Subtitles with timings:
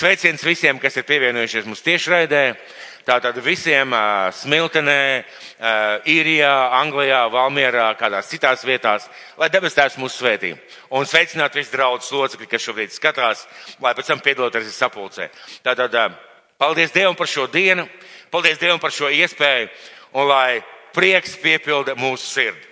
[0.00, 2.54] Sveiciens visiem, kas ir pievienojušies mums tiešraidē.
[3.04, 3.92] Tātad visiem
[4.32, 5.02] Smiltenē,
[6.08, 10.54] Īrijā, Anglijā, Valmierā, kādās citās vietās, lai debes tēvs mūs svētī.
[10.88, 13.44] Un sveicināt visus draudus locekļi, kas šobrīd skatās,
[13.76, 15.28] lai pēc tam piedaloties sapulcē.
[15.68, 16.00] Tātad
[16.56, 17.84] paldies Dievam par šo dienu,
[18.32, 19.68] paldies Dievam par šo iespēju
[20.16, 20.62] un lai
[20.96, 22.70] prieks piepilda mūsu sirdi.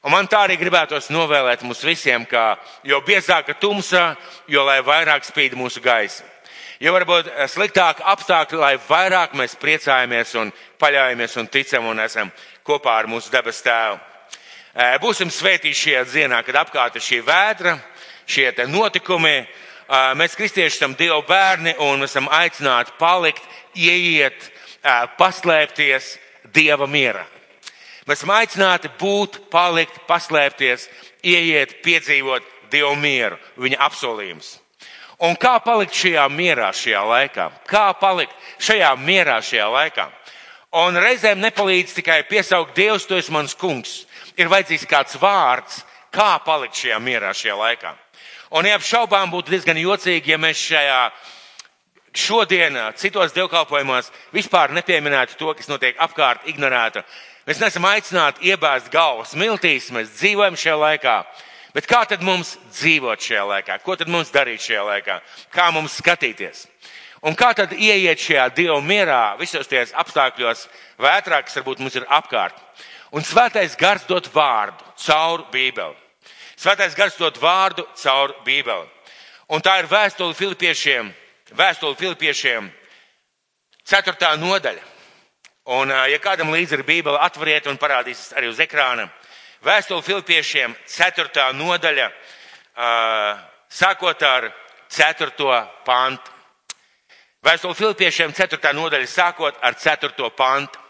[0.00, 2.54] Un man tā arī gribētos novēlēt mums visiem, ka
[2.88, 4.14] jo biezāka tumsa,
[4.48, 6.32] jo lai vairāk spīd mūsu gaisa.
[6.82, 10.50] Jo varbūt sliktāk apstākļi, lai vairāk mēs priecājamies un
[10.82, 12.32] paļaujamies un ticam un esam
[12.66, 14.00] kopā ar mūsu debes tēvu.
[15.02, 17.76] Būsim svētīti šajā dienā, kad apkārt ir šī vētra,
[18.26, 19.44] šie notikumi.
[20.18, 23.44] Mēs kristieši esam Dieva bērni un esam aicināti palikt,
[23.76, 24.50] ieiet,
[25.18, 26.16] paslēpties
[26.54, 27.22] Dieva mierā.
[28.08, 30.88] Mēs esam aicināti būt, palikt, paslēpties,
[31.22, 34.63] ieiet, piedzīvot Dievu mieru, viņa apsolījumus.
[35.24, 37.48] Un kā palikt šajā mierā šajā laikā?
[37.68, 40.06] Kā palikt šajā mierā šajā laikā?
[40.84, 44.02] Un reizēm nepalīdz tikai piesaukt Dievs, tu esi mans kungs.
[44.36, 47.94] Ir vajadzīgs kāds vārds, kā palikt šajā mierā šajā laikā.
[48.54, 50.98] Un neapšaubām būtu diezgan jocīgi, ja mēs šajā
[52.14, 57.02] šodien citos dievkalpojumos vispār nepieminētu to, kas notiek apkārt, ignorētu
[57.44, 61.16] Mēs neesam aicināti iebāzt galvas miltīs, mēs dzīvojam šajā laikā.
[61.74, 63.80] Bet kā tad mums dzīvot šajā laikā?
[63.82, 65.18] Ko tad mums darīt šajā laikā?
[65.50, 66.68] Kā mums skatīties?
[67.26, 70.68] Un kā tad ieiet šajā Dieva mierā visos tajos apstākļos
[71.02, 72.54] vētrā, kas varbūt mums ir apkārt?
[73.14, 75.96] Un svētais gars dot vārdu caur Bībeli.
[76.54, 78.86] Svētais gars dot vārdu caur Bībeli.
[79.50, 81.10] Un tā ir vēstule Filipiešiem,
[81.58, 82.70] vēstule Filipiešiem,
[83.84, 84.92] ceturtā nodaļa.
[85.74, 89.08] Un, ja kādam līdzi ir Bībele, atveriet un parādīsies arī uz ekrāna.
[89.64, 91.44] Vēstule Filipiešiem, 4.
[91.56, 92.10] nodaļa,
[93.72, 94.50] sākot ar
[94.92, 95.60] 4.
[95.86, 96.32] pantu.
[97.44, 98.74] Vēstule Filipiešiem, 4.
[98.76, 100.28] nodaļa, sākot ar 4.
[100.36, 100.82] pantu.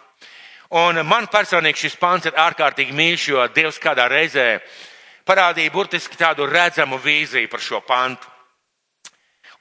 [0.74, 4.58] Un man personīgi šis pants ir ārkārtīgi mīļš, jo Dievs kādā reizē
[5.22, 8.26] parādīja burtiski tādu redzamu vīziju par šo pantu.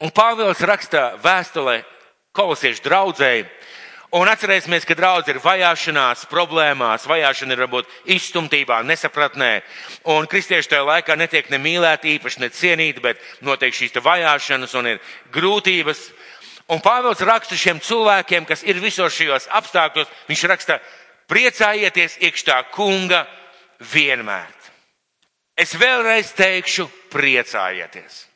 [0.02, 1.84] Un Pāvils raksta vēstulē
[2.34, 3.46] kolosiešu draudzēji,
[4.13, 9.63] Un atcerēsimies, ka draudz ir vajāšanās, problēmās, vajāšana ir varbūt izstumtībā, nesapratnē.
[10.13, 14.91] Un kristieši tajā laikā netiek ne mīlēti, īpaši ne cienīti, bet notiek šīs vajāšanas un
[14.91, 15.02] ir
[15.34, 16.06] grūtības.
[16.69, 20.78] Un Pāvils raksta šiem cilvēkiem, kas ir visos šajos apstākļos, viņš raksta,
[21.34, 23.25] priecājieties iekšā kunga
[23.81, 24.53] vienmēr.
[25.57, 28.28] Es vēlreiz teikšu, priecājieties.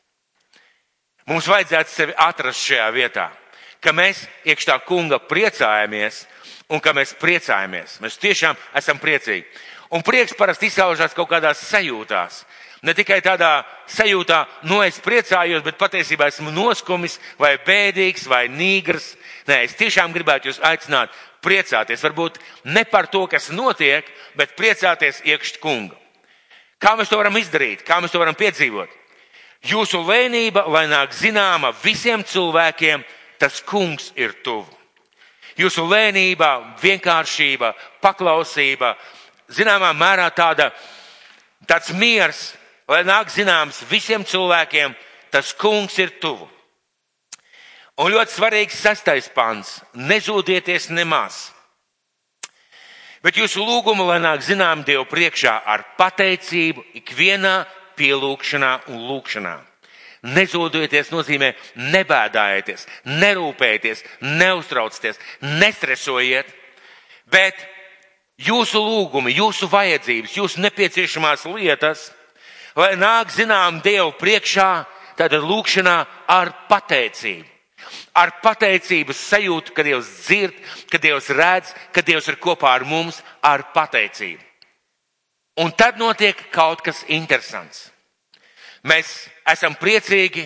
[1.29, 3.29] Mums vajadzētu sevi atrast šajā vietā
[3.83, 6.25] ka mēs iekšā kunga priecājamies
[6.69, 7.99] un ka mēs priecājamies.
[8.03, 9.45] Mēs tiešām esam priecīgi.
[9.95, 12.43] Un prieks parasti izsaužās kaut kādās sajūtās.
[12.85, 19.15] Ne tikai tādā sajūtā, no es priecājos, bet patiesībā esmu noskumis vai bēdīgs vai nīgrs.
[19.49, 22.03] Nē, es tiešām gribētu jūs aicināt priecāties.
[22.05, 22.37] Varbūt
[22.69, 24.05] ne par to, kas notiek,
[24.37, 25.97] bet priecāties iekšķi kunga.
[26.77, 27.81] Kā mēs to varam izdarīt?
[27.81, 28.91] Kā mēs to varam piedzīvot?
[29.65, 33.01] Jūsu lēnība, lai nāk zināma visiem cilvēkiem,
[33.39, 34.67] tas kungs ir tuvu.
[35.57, 37.71] Jūsu lēnība, vienkāršība,
[38.01, 38.93] paklausība,
[39.49, 40.69] zināmā mērā tāda,
[41.65, 42.51] tāds miers,
[42.87, 44.93] lai nāk zināms visiem cilvēkiem,
[45.33, 46.45] tas kungs ir tuvu.
[47.97, 51.51] Un ļoti svarīgs sastais pants- nezūdieties nemaz.
[53.23, 57.65] Bet jūsu lūgumu, lai nāk zinām Dievu priekšā ar pateicību ikvienā
[57.97, 59.66] pielūgšanā un lūgšanā.
[60.27, 61.53] Nezūdieties nozīmē
[61.93, 64.03] nebēdājieties, nerūpējieties,
[64.39, 65.19] neuztraucieties,
[65.61, 66.49] nestresojiet,
[67.31, 67.61] bet
[68.37, 72.09] jūsu lūgumi, jūsu vajadzības, jūsu nepieciešamās lietas,
[72.75, 74.71] lai nāk zinām Dievu priekšā,
[75.17, 75.97] tad lūkšanā
[76.29, 77.53] ar pateicību.
[78.17, 80.55] Ar pateicības sajūtu, ka Dievs dzird,
[80.91, 84.41] ka Dievs redz, ka Dievs ir kopā ar mums, ar pateicību.
[85.63, 87.87] Un tad notiek kaut kas interesants.
[88.85, 90.45] Mēs esam priecīgi,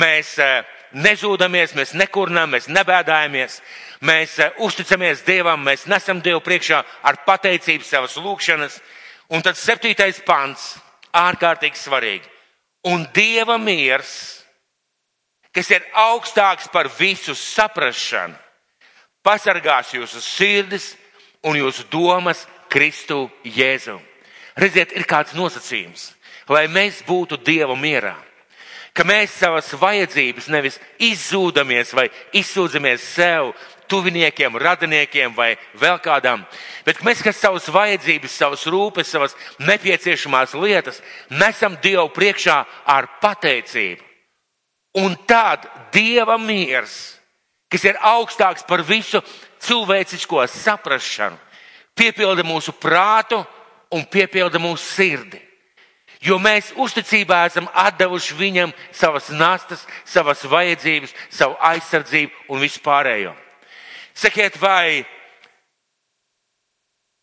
[0.00, 0.62] mēs eh,
[0.96, 3.60] nezūdamies, mēs nekurnām, mēs nebēdājamies,
[4.06, 8.80] mēs eh, uzticamies Dievam, mēs nesam Dievu priekšā ar pateicību savas lūgšanas.
[9.34, 10.76] Un tad septītais pants,
[11.16, 12.28] ārkārtīgi svarīgi.
[12.86, 14.44] Un Dieva miers,
[15.52, 18.36] kas ir augstāks par visu saprašanu,
[19.26, 20.92] pasargās jūsu sirdis
[21.42, 23.98] un jūsu domas Kristu Jēzu.
[24.56, 26.12] Redziet, ir kāds nosacījums
[26.48, 28.16] lai mēs būtu Dieva mierā.
[28.96, 33.50] Ka mēs savas vajadzības nevis izzūdamies vai izsūdzamies sev,
[33.88, 36.44] tuviniekiem, radiniekiem vai vēl kādam,
[36.86, 42.56] bet mēs, kas savas vajadzības, savas rūpes, savas nepieciešamās lietas nesam Dievu priekšā
[42.86, 44.02] ar pateicību.
[44.96, 47.16] Un tad Dieva miers,
[47.68, 49.20] kas ir augstāks par visu
[49.62, 51.36] cilvēcisko saprašanu,
[51.96, 53.42] piepilda mūsu prātu
[53.92, 55.45] un piepilda mūsu sirdi.
[56.24, 63.34] Jo mēs uzticībā esam atdevuši viņam savas nastas, savas vajadzības, savu aizsardzību un visu pārējo.
[64.16, 65.04] Sakiet, vai,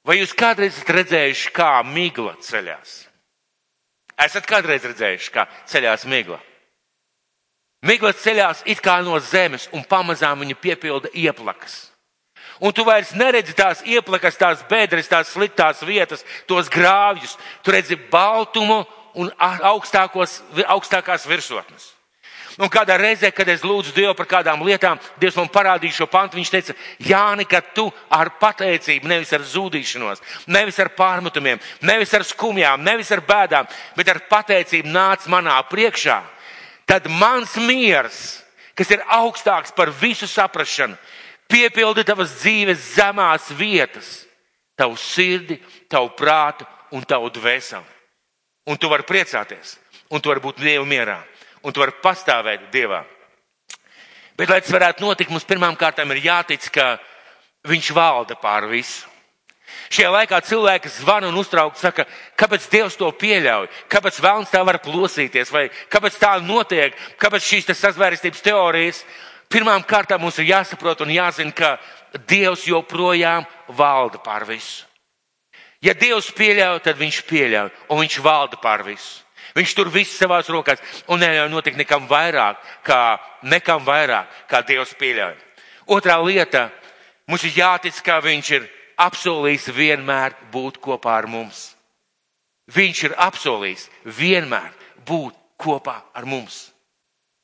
[0.06, 3.00] vai jūs kādreiz esat redzējuši, kā migla ceļās?
[4.24, 6.38] Esat kādreiz redzējuši, kā ceļās migla?
[7.84, 11.93] Migla ceļās it kā no zemes un pamazām viņa piepilda ieplakas.
[12.64, 17.36] Un tu vairs neredzi tās ieplakas, tās bedres, tās sliktās vietas, tos grāvjus.
[17.60, 18.86] Tu redzi baltumu
[19.20, 21.90] un augstākās virsotnes.
[22.62, 26.38] Un kādā reizē, kad es lūdzu Dievu par kādām lietām, Dievs man parādīja šo pantu.
[26.38, 30.22] Viņš teica, Jāni, ka tu ar pateicību, nevis ar zudīšanos,
[30.54, 36.20] nevis ar pārmetumiem, nevis ar skumjām, nevis ar bēdām, bet ar pateicību nāc manā priekšā,
[36.86, 38.22] tad mans miers,
[38.78, 40.98] kas ir augstāks par visu saprašanu,
[41.54, 44.24] piepildi tavas dzīves zemās vietas,
[44.76, 45.60] tavu sirdi,
[45.92, 46.66] tavu prātu
[46.98, 47.90] un tavu dvēseli.
[48.74, 49.78] Un tu vari priecāties,
[50.10, 51.18] un tu vari būt Dieva mierā,
[51.62, 53.04] un tu vari pastāvēt Dievā.
[54.40, 56.96] Bet, lai tas varētu notikt, mums pirmām kārtām ir jātic, ka
[57.64, 59.08] Viņš valda pār visu.
[59.94, 62.04] Šajā laikā cilvēki zvana un uztrauc, saka,
[62.36, 67.72] kāpēc Dievs to pieļauj, kāpēc vēlams tā var plosīties, vai kāpēc tā notiek, kāpēc šīs
[67.72, 69.00] sazvērestības teorijas.
[69.54, 71.76] Pirmām kārtām mums ir jāsaprot un jāzina, ka
[72.30, 74.88] Dievs joprojām valda pār visu.
[75.84, 79.22] Ja Dievs pieļauj, tad viņš pieļauj, un viņš valda pār visu.
[79.54, 84.96] Viņš tur viss savās rokās un neļauj notikt nekam vairāk, kā, nekam vairāk, kā Dievs
[84.98, 85.36] pieļauj.
[85.94, 86.70] Otrā lieta,
[87.30, 88.68] mums ir jātic, ka viņš ir
[88.98, 91.74] apsolījis vienmēr būt kopā ar mums.
[92.74, 94.72] Viņš ir apsolījis vienmēr
[95.06, 96.73] būt kopā ar mums.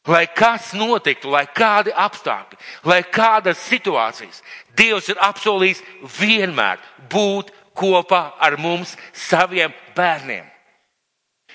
[0.09, 2.57] Lai kas notiktu, lai kādi apstākļi,
[2.89, 4.41] lai kādas situācijas,
[4.79, 5.81] Dievs ir apsolījis
[6.17, 6.79] vienmēr
[7.11, 10.47] būt kopā ar mums, saviem bērniem.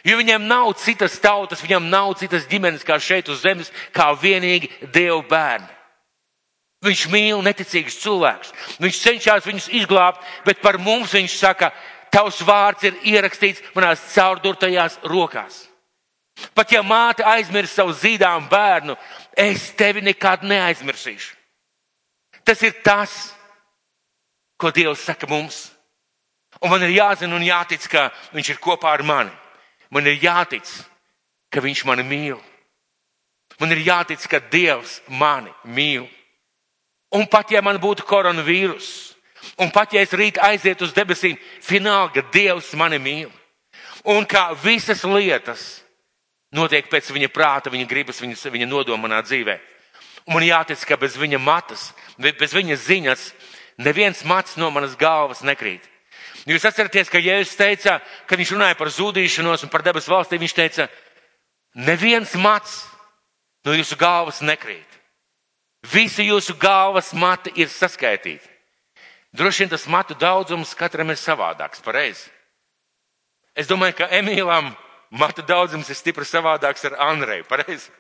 [0.05, 4.69] Jo viņam nav citas tautas, viņam nav citas ģimenes kā šeit uz zemes, kā vienīgi
[4.93, 5.71] Dieva bērni.
[6.85, 8.53] Viņš mīl neticīgus cilvēkus.
[8.85, 11.71] Viņš cenšas viņus izglābt, bet par mums viņš saka,
[12.13, 15.65] tavs vārds ir ierakstīts manās caurdurtajās rokās.
[16.55, 18.97] Pat ja māte aizmirs savu zīdām bērnu,
[19.39, 21.35] es tevi nekad neaizmirsīšu.
[22.45, 23.33] Tas ir tas,
[24.59, 25.71] ko Dievs saka mums.
[26.63, 29.33] Un man ir jāzina un jātic, ka viņš ir kopā ar mani.
[29.91, 30.67] Man ir jātic,
[31.51, 32.39] ka viņš mani mīl.
[33.61, 36.09] Man ir jātic, ka Dievs mani mīl.
[37.15, 39.15] Un pat ja man būtu koronavīrus,
[39.63, 43.31] un pat ja es rīt aizietu uz debesīm, fināli, ka Dievs mani mīl.
[44.05, 45.84] Un kā visas lietas
[46.55, 49.59] notiek pēc viņa prāta, viņa gribas, viņa, viņa nodoma manā dzīvē.
[50.25, 53.27] Un man jātic, ka bez viņa matas, bez viņa ziņas,
[53.85, 55.85] neviens mats no manas galvas nekrīt.
[56.49, 57.99] Jūs atceraties, ka Jēzus teica,
[58.29, 60.89] kad viņš runāja par zudīšanos un par debesu valstī, viņš teica,
[61.75, 62.83] neviens mats
[63.65, 65.01] no jūsu galvas nekrīt.
[65.85, 68.53] Visi jūsu galvas mati ir saskaitīti.
[69.35, 72.29] Droši vien tas matu daudzums katram ir savādāks, pareizi.
[73.57, 74.73] Es domāju, ka Emīlam
[75.15, 77.91] matu daudzums ir stipri savādāks ar Andreju, pareizi.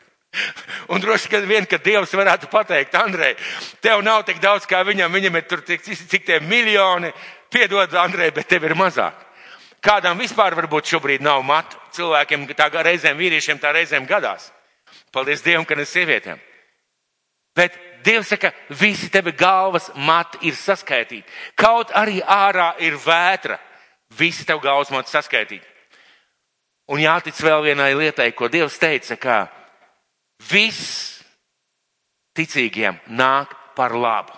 [0.91, 3.37] Un droši vien, ka Dievs varētu pateikt, Andrej,
[3.81, 7.13] tev nav tik daudz kā viņam, viņam ir tur cik, cik tie miljoni,
[7.55, 9.15] Piedod, Andrej, bet tev ir mazāk.
[9.85, 11.79] Kādām vispār varbūt šobrīd nav matu?
[11.95, 14.49] Cilvēkiem tā reizēm vīriešiem tā reizēm gadās.
[15.13, 16.41] Paldies Dievam, ka ne sievietēm.
[17.55, 18.51] Bet Dievs saka,
[18.81, 21.29] visi tevi galvas mati ir saskaitīti.
[21.57, 23.61] Kaut arī ārā ir vētra,
[24.19, 25.74] visi tev galvas mati saskaitīti.
[26.93, 29.37] Un jātic vēl vienai lietai, ko Dievs teica, ka
[30.51, 31.23] viss
[32.37, 34.35] ticīgiem nāk par labu.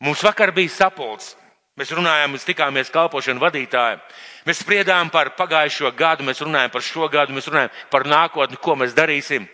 [0.00, 1.34] Mums vakar bija sapulcs
[1.76, 4.00] Mēs runājām, mēs tikāmies kalpošanu vadītājiem.
[4.48, 8.78] Mēs spriedām par pagājušo gadu, mēs runājām par šo gadu, mēs runājām par nākotni, ko
[8.80, 9.44] mēs darīsim.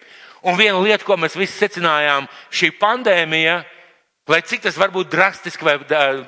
[0.47, 3.57] Un viena lieta, ko mēs visi secinājām, šī pandēmija,
[4.31, 5.75] lai cik tas varbūt drastiski vai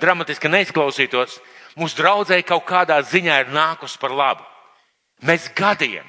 [0.02, 1.38] dramatiski neizklausītos,
[1.78, 4.42] mūsu draudzēji kaut kādā ziņā ir nākus par labu.
[5.24, 6.06] Mēs gadiem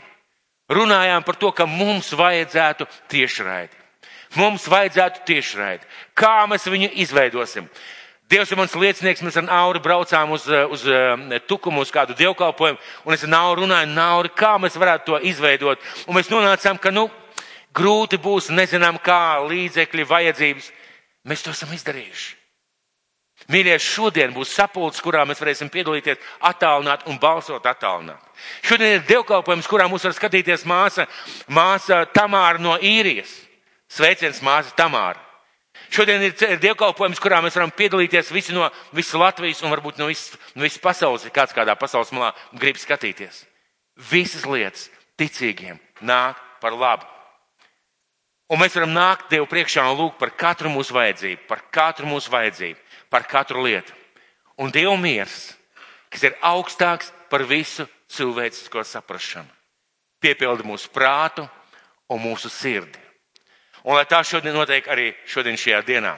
[0.71, 3.83] runājām par to, ka mums vajadzētu tiešraidi.
[4.35, 5.85] Mums vajadzētu tiešraidi.
[6.17, 7.69] Kā mēs viņu izveidosim?
[8.25, 12.15] Dievs ir mans liecinieks, mēs ar Nauru braucām uz, eh, uz eh, Tukumu, uz kādu
[12.17, 15.83] dievkalpojumu, un es ar Nauru runāju, Nauri, kā mēs varētu to izveidot.
[16.07, 17.05] Un mēs nonācām, ka, nu,
[17.75, 20.71] grūti būs, nezinām, kā līdzekļi, vajadzības.
[21.29, 22.33] Mēs to esam izdarījuši.
[23.53, 26.17] Mīļie, šodien būs sapulcs, kurā mēs varēsim piedalīties
[26.49, 28.24] attālināt un balsot attālināt.
[28.65, 31.07] Šodien ir dievkalpojums, kurā mūs var skatīties māsa,
[31.47, 33.31] māsa Tamāra no īrijas.
[33.91, 35.21] Sveiciens māsa Tamāra.
[35.93, 40.37] Šodien ir dievkalpojums, kurā mēs varam piedalīties visi no visas Latvijas un varbūt no visas,
[40.55, 43.43] no visas pasaules, ja kāds kādā pasaules malā grib skatīties.
[44.11, 44.89] Visas lietas
[45.19, 47.05] ticīgiem nāk par labu.
[48.51, 52.33] Un mēs varam nākt Dievu priekšā un lūgt par katru mūsu vajadzību, par katru mūsu
[52.33, 53.93] vajadzību par katru lietu.
[54.57, 55.53] Un Dieva miers,
[56.11, 59.49] kas ir augstāks par visu cilvēcisko saprašanu,
[60.23, 61.45] piepilda mūsu prātu
[62.09, 62.99] un mūsu sirdi.
[63.85, 66.15] Un lai tā šodien notiek arī šodien šajā dienā.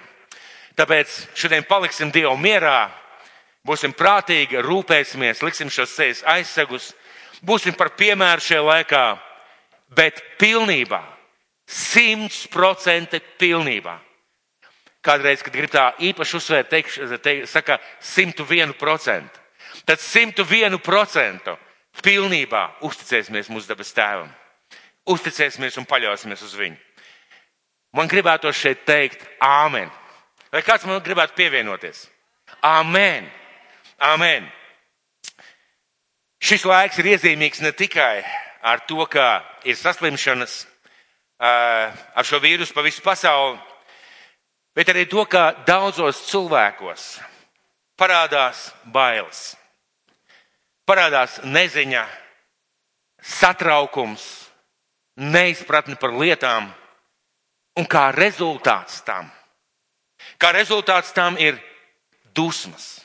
[0.77, 2.87] Tāpēc šodien paliksim Dievu mierā,
[3.67, 6.93] būsim prātīgi, rūpēsimies, liksim šos sejas aizsegus,
[7.43, 9.05] būsim par piemēru šajā laikā,
[9.97, 11.01] bet pilnībā,
[11.67, 13.97] simts procenti pilnībā
[15.07, 19.41] kādreiz, kad grib tā īpaši uzsvērt, teikš, te, saka 101%.
[19.87, 21.55] Tad 101%
[22.05, 24.29] pilnībā uzticēsimies mūsu dabas tēvam.
[25.07, 26.77] Uzticēsimies un paļausimies uz viņu.
[27.95, 29.89] Man gribētu šeit teikt, Āmen.
[30.51, 32.05] Vai kāds man gribētu pievienoties?
[32.63, 33.27] Āmen!
[33.97, 34.47] Āmen!
[36.37, 38.21] Šis laiks ir iezīmīgs ne tikai
[38.61, 40.65] ar to, ka ir saslimšanas
[41.39, 43.57] ar šo vīrusu pa visu pasauli,
[44.77, 47.17] bet arī to, ka daudzos cilvēkos
[47.97, 49.56] parādās bailes,
[50.87, 52.03] parādās neziņa,
[53.21, 54.25] satraukums,
[55.17, 56.69] neizpratne par lietām,
[57.77, 59.29] un kā rezultāts tam,
[60.39, 61.59] kā rezultāts tam ir
[62.35, 62.97] dusmas.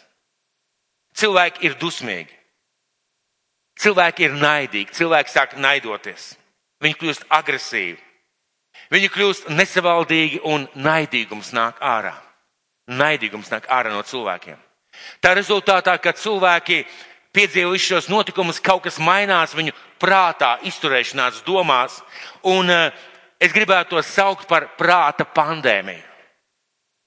[1.13, 2.33] Cilvēki ir dusmīgi.
[3.83, 6.33] Cilvēki ir naidīgi, cilvēki sāk naidoties.
[6.83, 7.99] Viņi kļūst agresīvi.
[8.93, 12.15] Viņi kļūst nesavaldīgi un naidīgums nāk ārā.
[12.93, 14.59] Naidīgums nāk ārā no cilvēkiem.
[15.25, 16.83] Tā rezultātā, kad cilvēki
[17.37, 22.01] piedzīvojuši šos notikumus, kaut kas mainās viņu prātā, izturēšanās, domās,
[22.49, 23.05] un eh,
[23.41, 26.09] es gribētu to saukt par prāta pandēmiju.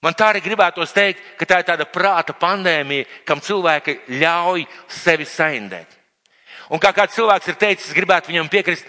[0.05, 5.25] Man tā arī gribētos teikt, ka tā ir tāda prāta pandēmija, kam cilvēki ļauj sevi
[5.25, 5.95] saindēt.
[6.69, 8.85] Un kā kāds cilvēks ir teicis, es gribētu viņam piekrist,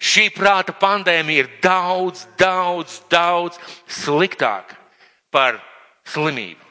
[0.00, 4.78] Šī prāta pandēmija ir daudz, daudz, daudz sliktāka
[5.28, 5.60] par
[6.08, 6.69] slimību.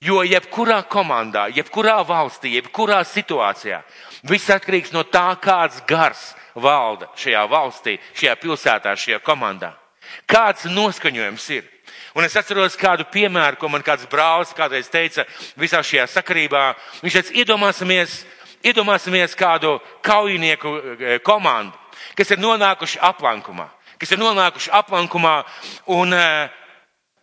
[0.00, 3.82] Jo jebkurā komandā, jebkurā valstī, jebkurā situācijā,
[4.24, 9.74] viss atkarīgs no tā, kāds gars valda šajā valstī, šajā pilsētā, šajā komandā.
[10.26, 11.68] Kāds noskaņojums ir?
[12.16, 15.26] Un es atceros kādu piemēru, ko man kāds brālis kādreiz teica
[15.60, 16.64] visā šajā sakarībā.
[17.04, 18.16] Viņš teica, iedomāsimies,
[18.66, 21.76] iedomāsimies kādu kaujinieku eh, komandu
[22.16, 23.68] kas ir nonākuši aplankumā,
[24.00, 25.34] kas ir nonākuši aplankumā
[25.96, 26.59] un uh,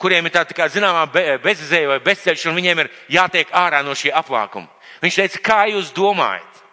[0.01, 1.05] kuriem ir tāda, tā zināmā,
[1.43, 4.69] bezizēja vai bezceļš, un viņiem ir jātiek ārā no šī aplākuma.
[5.01, 6.63] Viņš teica, kā jūs domājat?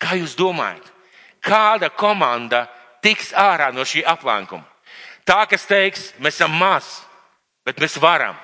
[0.00, 0.86] Kā jūs domājat?
[1.44, 2.66] Kāda komanda
[3.04, 4.64] tiks ārā no šī aplākuma?
[5.28, 7.02] Tā, kas teiks, mēs esam maz,
[7.64, 8.36] bet mēs varam.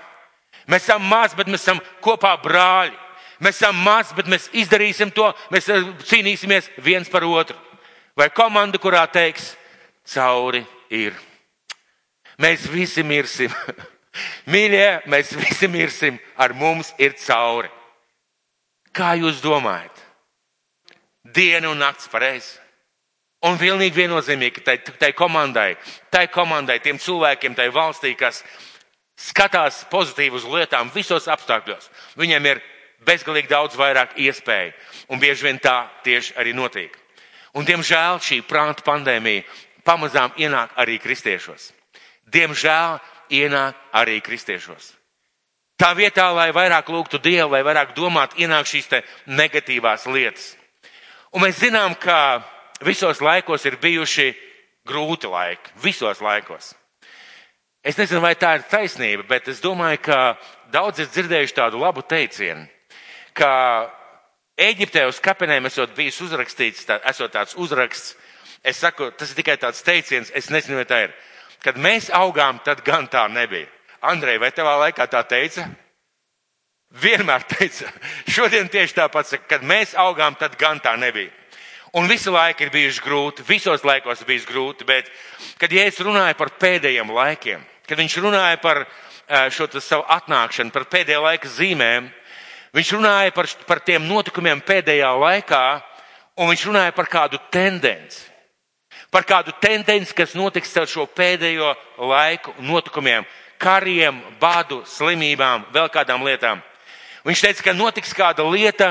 [0.69, 2.95] Mēs esam maz, bet mēs esam kopā brāļi.
[3.40, 7.57] Mēs esam maz, bet mēs izdarīsim to, mēs eh, cīnīsimies viens par otru
[8.16, 9.52] vai komanda, kurā teiks,
[10.09, 11.12] cauri ir.
[12.40, 13.52] Mēs visi mirsim.
[14.50, 17.70] Mīļie, mēs visi mirsim, ar mums ir cauri.
[18.96, 20.04] Kā jūs domājat?
[21.37, 22.56] Diena un nakts pareizi.
[23.44, 25.75] Un pilnīgi viennozīmīgi, tai, tai komandai,
[26.11, 28.40] tai komandai, tiem cilvēkiem, tai valstī, kas
[29.20, 32.62] skatās pozitīvi uz lietām visos apstākļos, viņiem ir
[33.06, 34.73] bezgalīgi daudz vairāk iespēju.
[35.12, 36.96] Un bieži vien tā tieši arī notiek.
[37.56, 39.44] Un, diemžēl, šī prāta pandēmija
[39.87, 41.70] pamazām ienāk arī kristiešos.
[42.32, 42.99] Diemžēl
[43.30, 44.92] ienāk arī kristiešos.
[45.76, 48.88] Tā vietā, lai vairāk lūgtu Dievu, lai vairāk domātu, ienāk šīs
[49.28, 50.54] negatīvās lietas.
[51.37, 52.40] Un mēs zinām, ka
[52.80, 54.30] visos laikos ir bijuši
[54.88, 55.75] grūti laiki.
[55.83, 56.73] Visos laikos.
[57.85, 60.18] Es nezinu, vai tā ir taisnība, bet es domāju, ka
[60.73, 62.66] daudz ir dzirdējuši tādu labu teicienu,
[63.37, 63.52] ka
[64.56, 68.14] Eģiptē uz kapenēm esot bijis uzrakstīts, tā, esot tāds uzraksts.
[68.64, 71.12] Es saku, tas ir tikai tāds teiciens, es nezinu, vai tā ir.
[71.64, 73.68] Kad mēs augām, tad gan tā nebija.
[74.06, 75.66] Andrej, vai tevā laikā tā teica?
[77.02, 77.90] Vienmēr teica.
[78.34, 81.32] Šodien tieši tāpat saka, kad mēs augām, tad gan tā nebija.
[81.96, 85.08] Un visu laiku ir bijuši grūti, visos laikos ir bijis grūti, bet,
[85.56, 90.84] kad Jēzus runāja par pēdējiem laikiem, kad viņš runāja par eh, šo savu atnākšanu, par
[90.92, 92.10] pēdējā laika zīmēm,
[92.76, 95.60] Viņš runāja par, par tiem notikumiem pēdējā laikā,
[96.36, 98.26] un viņš runāja par kādu tendenci.
[99.16, 101.70] Par kādu tendenci, kas notiks ar šo pēdējo
[102.04, 103.25] laiku notikumiem,
[103.56, 106.61] kariem, badu, slimībām, vēl kādām lietām.
[107.25, 108.90] Viņš teica, ka notiks kāda lieta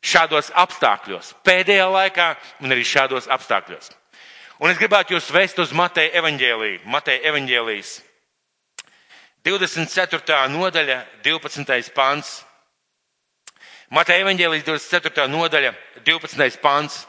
[0.00, 2.30] šādos apstākļos, pēdējā laikā
[2.64, 3.92] un arī šādos apstākļos.
[4.64, 7.94] Un es gribētu jūs vest uz Mateja evaņģēliju, Mateja evaņģēlijas
[9.44, 10.48] 24.
[10.56, 11.92] nodaļa, 12.
[11.92, 12.38] pants.
[13.92, 15.28] Mateja evaņģēlijas 24.
[15.28, 15.74] nodaļa,
[16.08, 16.62] 12.
[16.64, 17.04] pants.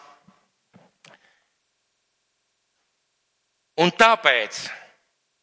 [3.81, 4.65] Un tāpēc,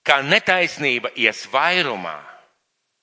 [0.07, 2.17] kā netaisnība ies vairumā,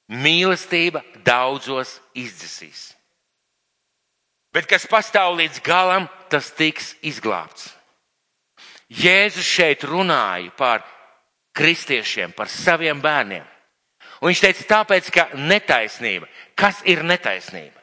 [0.09, 2.89] mīlestība daudzos izdzisīs.
[4.49, 7.69] Bet kas pastāv līdz galam, tas tiks izglābts.
[8.89, 10.81] Jēzus šeit runāja par
[11.53, 13.45] kristiešiem, par saviem bērniem.
[14.19, 16.27] Un viņš teica, tāpēc, ka netaisnība.
[16.57, 17.78] Kas ir netaisnība?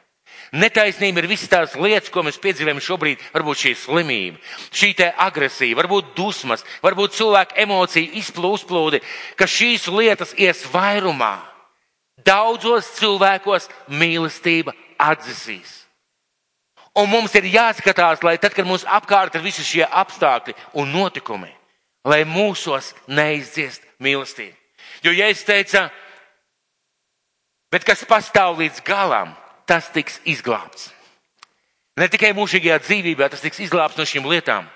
[0.55, 4.39] Netaisnība ir visas tās lietas, ko mēs piedzīvojam šobrīd, varbūt šī slimība,
[4.71, 9.01] šī agresija, varbūt dusmas, varbūt cilvēku emociju izplūdi,
[9.35, 11.35] ka šīs lietas ies vairumā.
[12.23, 15.83] Daudzos cilvēkos mīlestība atdzisīs.
[16.97, 21.51] Un mums ir jāskatās, lai tad, kad mums apkārt ir visi šie apstākļi un notikumi,
[22.07, 24.55] lai mūsos neizdziest mīlestība.
[25.03, 25.83] Jo, ja es teicu,
[27.69, 29.35] bet kas pastāv līdz galam,
[29.67, 30.91] tas tiks izglābts.
[31.97, 34.67] Ne tikai mūžīgajā dzīvībā, tas tiks izglābts no šīm lietām.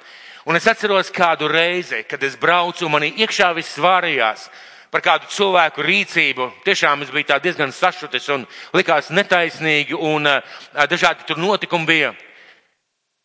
[0.49, 4.47] Un es atceros kādu reizi, kad es braucu, manī iekšā viss svārījās
[4.91, 6.49] par kādu cilvēku rīcību.
[6.65, 10.57] Tiešām es biju diezgan sašutis un likās netaisnīgi un uh,
[10.89, 12.11] dažādi tur notikumi bija.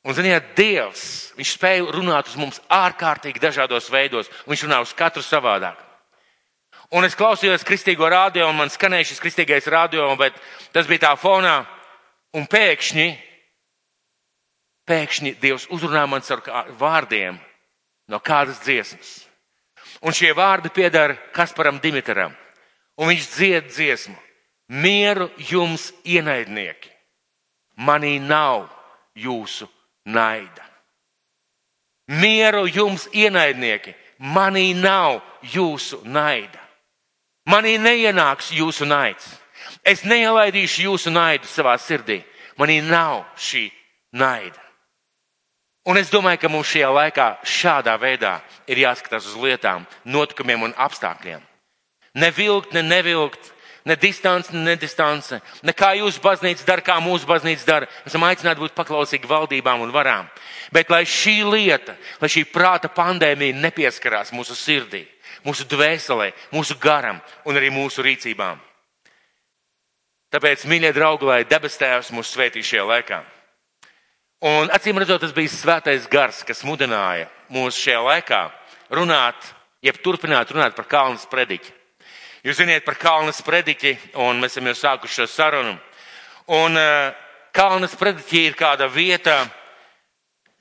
[0.06, 4.92] Un, ziniet, Dievs, viņš spēja runāt uz mums ārkārtīgi dažādos veidos, un viņš runā uz
[4.94, 5.85] katru savādāk.
[6.94, 10.36] Un es klausījos kristīgo radio, un man skanēja šis kristīgais radio, bet
[10.74, 11.64] tas bija tā fonā,
[12.38, 13.08] un pēkšņi,
[14.86, 17.40] pēkšņi Dievs uzrunā man ar vārdiem
[18.06, 19.26] no kādas dziesmas.
[20.06, 22.34] Un šie vārdi piedara Kasparam Dimitram.
[22.96, 24.16] Un viņš dzied dziesmu.
[24.68, 26.90] Mieru jums ienaidnieki.
[27.76, 28.68] Manī nav
[29.14, 29.68] jūsu
[30.04, 30.64] naida.
[32.08, 33.94] Mieru jums ienaidnieki.
[34.18, 36.65] Manī nav jūsu naida.
[37.46, 39.26] Manī neienāks jūsu naids.
[39.86, 42.22] Es neielaidīšu jūsu naidu savā sirdī.
[42.58, 43.68] Manī nav šī
[44.16, 44.62] naida.
[45.86, 50.74] Un es domāju, ka mums šajā laikā šādā veidā ir jāskatās uz lietām, notikumiem un
[50.74, 51.44] apstākļiem.
[52.18, 53.52] Nevilkt, ne nevilkt,
[53.86, 57.90] ne distance, ne nedistance, ne kā jūsu baznīca dara, kā mūsu baznīca dara.
[58.08, 60.26] Esam aicināti būt paklausīgi valdībām un varām.
[60.74, 65.04] Bet lai šī lieta, lai šī prāta pandēmija nepieskarās mūsu sirdī,
[65.46, 68.58] mūsu dvēselē, mūsu garam un arī mūsu rīcībām.
[70.34, 73.22] Tāpēc, mīļie draugi, lai debes tēvs mūs svētī šajā laikā.
[74.46, 78.40] Un acīm redzot, tas bija svētais gars, kas mudināja mūs šajā laikā
[78.92, 79.38] runāt,
[79.86, 81.72] jeb turpināt runāt par Kalnas prediķi.
[82.46, 85.72] Jūs ziniet par Kalnas prediķi, un mēs esam jau sākuši šo sarunu.
[86.58, 87.14] Un uh,
[87.54, 89.38] Kalnas prediķi ir kāda vieta,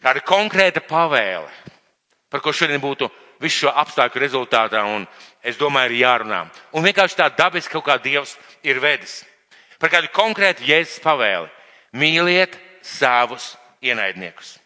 [0.02, 1.52] kāda konkrēta pavēle,
[2.30, 3.10] par ko šodien būtu
[3.42, 5.08] visu šo apstākļu rezultātā, un
[5.44, 6.46] es domāju, ir jārunā.
[6.74, 9.24] Un vienkārši tā dabiski kaut kā Dievs ir vedis.
[9.80, 11.50] Par kādu konkrētu jēzus pavēli.
[11.96, 14.58] Mīliet savus ienaidniekus.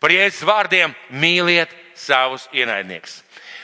[0.00, 3.22] Par Jēzus vārdiem mīliet savus ienaidniekus.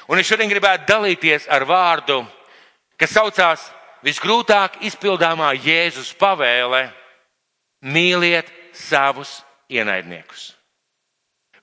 [0.09, 2.23] Un es šodien gribētu dalīties ar vārdu,
[2.97, 3.67] kas saucās
[4.07, 6.89] visgrūtāk izpildāmā Jēzus pavēle-
[7.95, 10.55] mīliet savus ienaidniekus.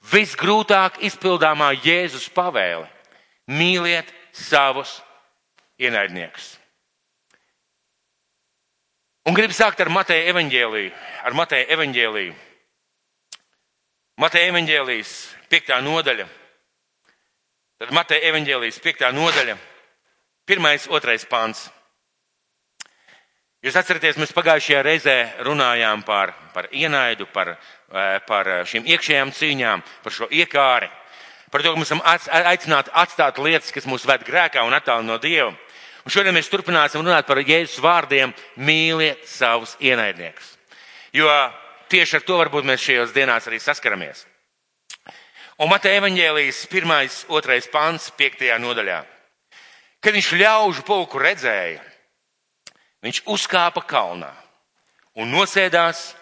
[0.08, 2.88] Visgrūtāk izpildāmā Jēzus pavēle-
[3.60, 5.02] mīliet savus
[5.80, 6.58] ienaidniekus.
[9.28, 10.92] Un gribu sākt ar Mateja evaņģēliju.
[11.24, 12.36] Ar Mateja evaņģēliju.
[14.18, 15.10] Mateja evaņģēlijas
[15.52, 16.28] piektā nodaļa.
[17.78, 19.58] Tad Mateja evaņģēlijas piektā nodaļa.
[20.48, 21.68] Pirmais, otrais pāns.
[23.66, 27.58] Jūs atceraties, mēs pagājušajā reizē runājām par, par ienaidu, par,
[28.28, 30.90] par šīm iekšējām cīņām, par šo iekāri,
[31.52, 35.18] par to, ka mēs esam aicināti atstāt lietas, kas mūs ved grēkā un attāli no
[35.22, 35.54] Dieva.
[36.08, 38.34] Un šodien mēs turpināsim runāt par Jēzus vārdiem-
[38.68, 40.56] mīliet savus ienaidniekus.
[41.14, 41.28] Jo
[41.90, 44.26] tieši ar to varbūt mēs šajos dienās arī saskaramies.
[45.60, 49.04] Un Mateja evaņģēlijas pirmais, otrais pants, piektajā nodaļā.
[50.00, 51.82] Kad viņš ļaužu pulku redzēja,
[53.02, 54.32] viņš uzkāpa kalnā
[55.16, 56.14] un nosēdās,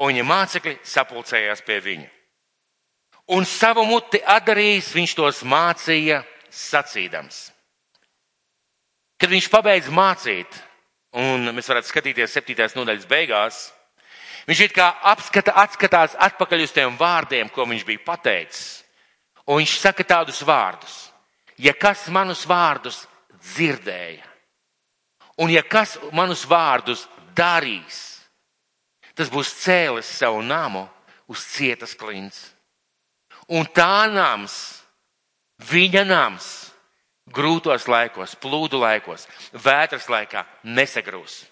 [0.00, 2.08] un viņa mācekļi sapulcējās pie viņa.
[3.36, 6.20] Un savu muti atdarījis, viņš tos mācīja
[6.52, 7.40] sacīdams.
[9.18, 10.60] Kad viņš pabeidz mācīt,
[11.16, 13.64] un mēs varētu skatīties septītās nodaļas beigās,
[14.46, 18.84] Viņš it kā apskata, atskatās atpakaļ uz tiem vārdiem, ko viņš bija pateicis.
[19.46, 20.94] Un viņš saka tādus vārdus.
[21.58, 23.06] Ja kas manus vārdus
[23.54, 24.22] dzirdēja,
[25.40, 28.15] un ja kas manus vārdus darīs,
[29.16, 30.84] tas būs cēlis savu namu
[31.26, 32.52] uz cietas klints.
[33.48, 34.82] Un tā nams,
[35.70, 36.46] viņa nams,
[37.32, 41.44] grūtos laikos, plūdu laikos, vētras laikā nesagrūs.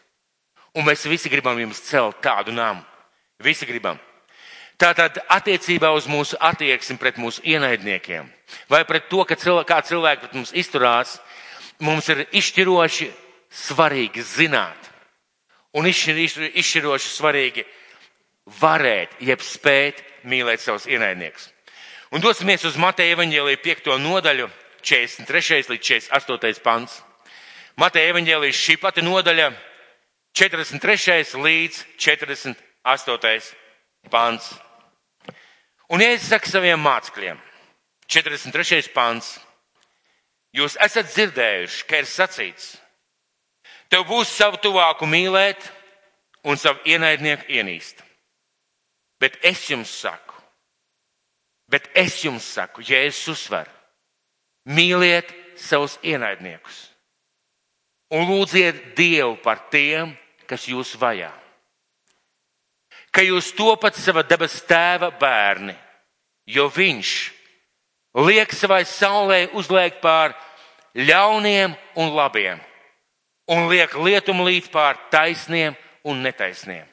[0.75, 2.83] Un mēs visi gribam jums celt tādu namu.
[3.43, 3.99] Visi gribam.
[4.79, 8.27] Tātad attiecībā uz mūsu attieksmi pret mūsu ienaidniekiem
[8.71, 11.19] vai pret to, ka cilvēki, kā cilvēki pret mums izturās,
[11.79, 13.07] mums ir izšķiroši
[13.55, 14.91] svarīgi zināt
[15.75, 17.65] un izšķiroši svarīgi
[18.61, 21.51] varēt, jeb spēt mīlēt savus ienaidniekus.
[22.15, 23.97] Un dosimies uz Mateja evaņģēlīja 5.
[23.99, 24.49] nodaļu,
[24.85, 25.65] 43.
[25.73, 26.61] līdz 48.
[26.63, 27.01] pants.
[27.81, 29.49] Mateja evaņģēlīja šī pati nodaļa,
[30.39, 31.35] 43.
[31.43, 33.55] līdz 48.
[34.13, 34.53] pants.
[35.91, 37.41] Un Jēzus saka saviem mācekļiem,
[38.07, 38.93] 43.
[38.95, 39.35] pants.
[40.55, 42.77] Jūs esat dzirdējuši, ka ir sacīts,
[43.95, 45.69] tev būs savu tuvāku mīlēt
[46.43, 48.01] un savu ienaidnieku ienīst.
[49.23, 50.35] Bet es jums saku,
[51.71, 53.71] bet es jums saku, Jēzus uzsver,
[54.67, 56.89] mīliet savus ienaidniekus
[58.15, 60.13] un lūdziet Dievu par tiem,
[60.51, 61.31] kas jūs vajā.
[63.15, 65.75] Ka jūs topat sava debes tēva bērni,
[66.51, 67.15] jo viņš
[68.27, 70.35] liek savai saulē uzliekt pār
[70.95, 72.61] ļauniem un labiem,
[73.51, 76.87] un liek lietumu līdz pār taisniem un netaisniem.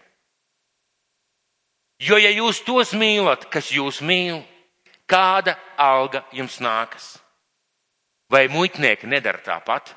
[2.02, 4.42] Jo, ja jūs tos mīlat, kas jūs mīl,
[5.06, 7.18] kāda alga jums nākas?
[8.32, 9.92] Vai muitnieki nedara tāpat?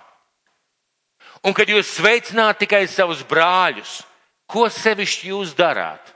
[1.44, 4.02] Un kad jūs sveicināt tikai savus brāļus,
[4.50, 6.12] ko sevišķi jūs darāt?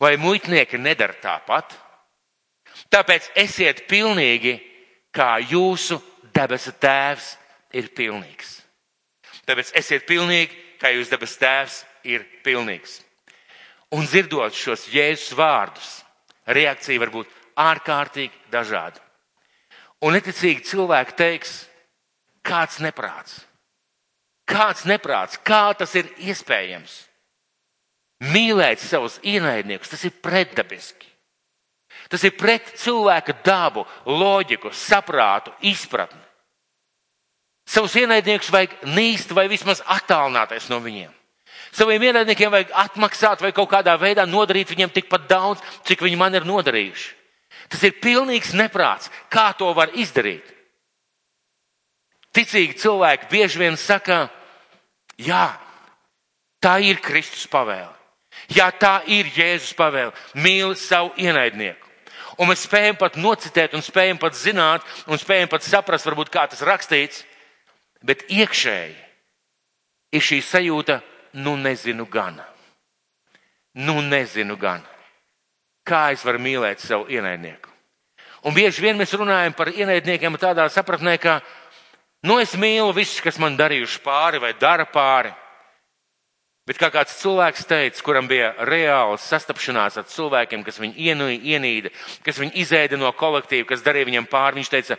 [0.00, 1.76] Vai muitnieki nedara tāpat?
[2.90, 4.56] Tāpēc esiet pilnīgi,
[5.12, 6.00] kā jūsu
[6.34, 7.34] debesu tēvs
[7.76, 8.59] ir pilnīgs.
[9.50, 13.00] Tāpēc esiet pilnīgi, kā jūsu debesu tēvs ir pilnīgs.
[13.90, 15.88] Un dzirdot šos jēzus vārdus,
[16.46, 19.02] reakcija var būt ārkārtīgi dažāda.
[20.06, 21.56] Un neticīgi cilvēki teiks,
[22.46, 23.40] kāds neprāts.
[24.46, 26.94] Kāds neprāts, kā tas ir iespējams?
[28.30, 31.10] Mīlēt savus ienaidniekus, tas ir pretdabiski.
[32.10, 36.29] Tas ir pret cilvēka dabu, loģiku, saprātu, izpratni.
[37.70, 41.12] Savus ienaidniekus vajag nīst vai vismaz attālināties no viņiem.
[41.70, 46.34] Saviem ienaidniekiem vajag atmaksāt vai kaut kādā veidā nodarīt viņiem tikpat daudz, cik viņi man
[46.34, 47.12] ir nodarījuši.
[47.70, 49.10] Tas ir pilnīgs neprāts.
[49.30, 50.42] Kā to var izdarīt?
[52.34, 54.24] Ticīgi cilvēki bieži vien saka,
[55.18, 55.46] jā,
[56.62, 57.94] tā ir Kristus pavēle.
[58.54, 60.14] Jā, tā ir Jēzus pavēle.
[60.38, 61.86] Mīli savu ienaidnieku.
[62.40, 66.46] Un mēs spējam pat nocitēt, un spējam pat zināt, un spējam pat saprast, varbūt kā
[66.48, 67.24] tas rakstīts,
[68.04, 68.96] bet iekšēji
[70.16, 71.00] ir šī sajūta,
[71.40, 72.40] nu nezinu gan.
[73.74, 74.82] Nu nezinu gan.
[75.86, 77.68] Kā es varu mīlēt savu ienaidnieku?
[78.46, 81.40] Un bieži vien mēs runājam par ienaidniekiem tādā sapratnē, ka,
[82.24, 85.32] nu es mīlu visus, kas man darījuši pāri vai dara pāri.
[86.68, 90.94] Bet kā kāds cilvēks teica, kuram bija reāls sastapšanās ar cilvēkiem, kas viņu
[91.50, 91.90] ienīda,
[92.24, 94.98] kas viņu izēda no kolektīva, kas darīja viņam pāri, viņš teica,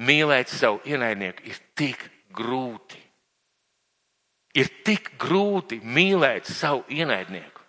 [0.00, 2.02] mīlēt savu ienaidnieku ir tik
[2.34, 3.00] grūti.
[4.54, 7.62] Ir tik grūti mīlēt savu ienaidnieku.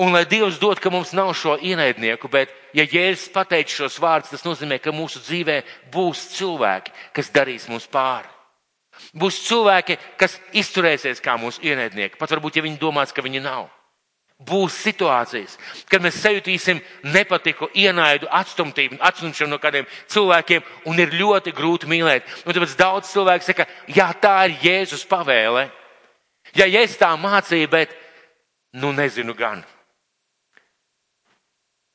[0.00, 4.32] Un lai Dievs dod, ka mums nav šo ienaidnieku, bet ja Jēzus pateic šos vārdus,
[4.32, 5.58] tas nozīmē, ka mūsu dzīvē
[5.92, 8.30] būs cilvēki, kas darīs mums pāri.
[9.16, 13.68] Būs cilvēki, kas izturēsies kā mūsu ienaidnieki, pat varbūt, ja viņi domās, ka viņi nav.
[14.42, 15.54] Būs situācijas,
[15.90, 16.80] kad mēs sajutīsim
[17.14, 22.26] nepatiku, ienaidu, atstumtību, atstumšanu no kādiem cilvēkiem, un ir ļoti grūti mīlēt.
[22.46, 25.68] Un tāpēc daudz cilvēku saka, jā, tā ir Jēzus pavēle.
[26.58, 27.94] Ja es tā mācīju, bet,
[28.74, 29.62] nu, nezinu gan.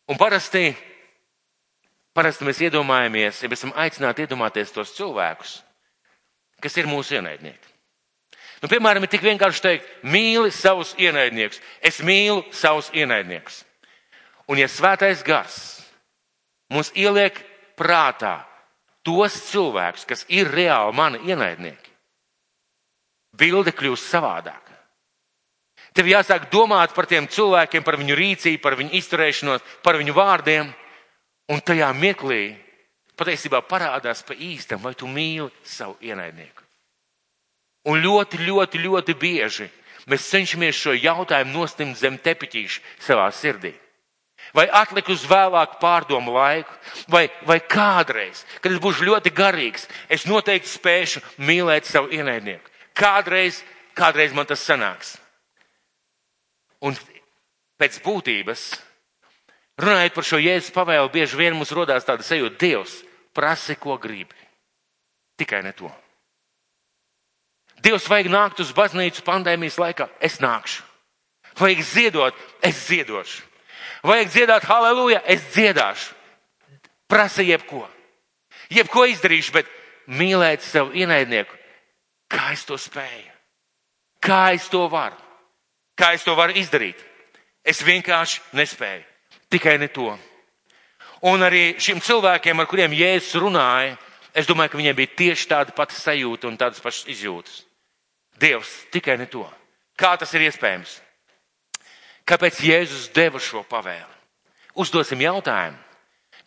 [0.07, 0.71] Un parasti,
[2.15, 5.57] parasti mēs iedomājamies, ja mēs esam aicināti iedomāties tos cilvēkus,
[6.63, 7.76] kas ir mūsu ienaidnieki.
[8.61, 11.61] Nu, piemēram, ir tik vienkārši teikt, mīli savus ienaidniekus.
[11.85, 13.61] Es mīlu savus ienaidniekus.
[14.49, 15.57] Un, ja svētais gars
[16.73, 17.37] mums ieliek
[17.77, 18.39] prātā
[19.05, 21.93] tos cilvēkus, kas ir reāli mani ienaidnieki,
[23.37, 24.75] bilde kļūst savādāka.
[25.95, 30.69] Tev jāsāk domāt par tiem cilvēkiem, par viņu rīcību, par viņu izturēšanos, par viņu vārdiem,
[31.49, 32.57] un tajā mirklī
[33.17, 36.66] patiesībā parādās pa īstam, vai tu mīli savu ienaidnieku.
[37.87, 39.67] Un ļoti, ļoti, ļoti bieži
[40.11, 43.73] mēs cenšamies šo jautājumu nostimt zem tepiķīša savā sirdī.
[44.55, 46.71] Vai atlikt uz vēlāku pārdomu laiku,
[47.11, 52.71] vai, vai kādreiz, kad es būšu ļoti garīgs, es noteikti spēšu mīlēt savu ienaidnieku.
[52.97, 53.59] Kādreiz,
[53.97, 55.17] kādreiz man tas sanāks.
[56.79, 56.95] Un
[57.81, 58.69] pēc būtības,
[59.83, 63.01] runājot par šo jēzus pavēlu, bieži vien mums rodās tāda sajūta, Dievs
[63.35, 64.47] prasi, ko gribi.
[65.37, 65.91] Tikai ne to.
[67.85, 70.83] Dievs vajag nākt uz baznīcu pandēmijas laikā, es nākšu.
[71.57, 73.43] Vajag ziedot, es ziedošu.
[74.05, 76.13] Vajag dziedāt halleluja, es dziedāšu.
[77.09, 77.85] Prasa jebko.
[78.69, 79.69] Jebko izdarīšu, bet
[80.11, 81.55] mīlēt savu ienaidnieku.
[82.27, 83.31] Kā es to spēju?
[84.23, 85.15] Kā es to varu?
[85.97, 86.99] Kā es to varu izdarīt?
[87.63, 89.05] Es vienkārši nespēju.
[89.49, 90.11] Tikai ne to.
[91.27, 93.95] Un arī šiem cilvēkiem, ar kuriem Jēzus runāja,
[94.37, 97.63] es domāju, ka viņiem bija tieši tāda pati sajūta un tādas pašas izjūtas.
[98.39, 99.45] Dievs, tikai ne to.
[99.97, 100.99] Kā tas ir iespējams?
[102.27, 104.15] Kāpēc Jēzus deva šo pavēli?
[104.77, 105.79] Uzdosim jautājumu.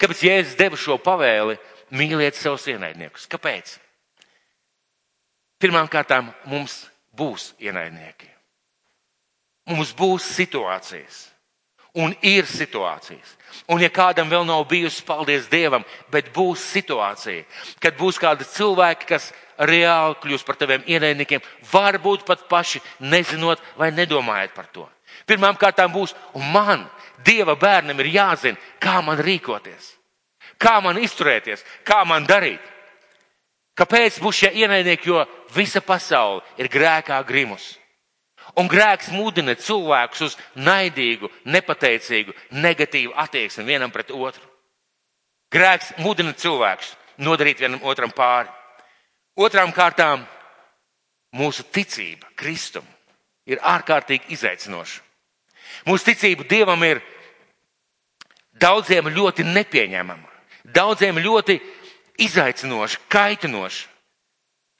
[0.00, 1.56] Kāpēc Jēzus deva šo pavēli
[1.96, 3.26] mīliet savus ienaidniekus?
[3.30, 3.78] Kāpēc?
[5.60, 6.14] Pirmkārt,
[6.48, 6.84] mums
[7.16, 8.28] būs ienaidnieki.
[9.70, 11.26] Mums būs situācijas.
[11.98, 13.34] Un ir situācijas.
[13.66, 17.42] Un ja kādam vēl nav bijusi, paldies Dievam, bet būs situācija,
[17.82, 19.32] kad būs kādi cilvēki, kas
[19.68, 21.42] reāli kļūs par taviem ienaidniekiem,
[21.72, 24.86] varbūt pat paši nezinot vai nedomājot par to.
[25.26, 26.86] Pirmām kārtām būs, un man,
[27.24, 29.90] Dieva bērnam, ir jāzina, kā man rīkoties,
[30.56, 32.62] kā man izturēties, kā man darīt.
[33.76, 35.08] Kāpēc būs šie ienaidnieki?
[35.08, 37.76] Jo visa pasaule ir grēkā grimus.
[38.58, 44.42] Un grēks mudina cilvēkus uz naidīgu, nepateicīgu, negatīvu attieksmi vienam pret otru.
[45.52, 48.48] Grēks mudina cilvēkus nodarīt vienam otram pāri.
[49.40, 50.26] Otrām kārtām
[51.32, 52.84] mūsu ticība Kristum
[53.48, 55.00] ir ārkārtīgi izaicinoša.
[55.88, 57.00] Mūsu ticība Dievam ir
[58.60, 60.28] daudziem ļoti nepieņemama,
[60.76, 61.56] daudziem ļoti
[62.20, 63.88] izaicinoša, kaitinoša.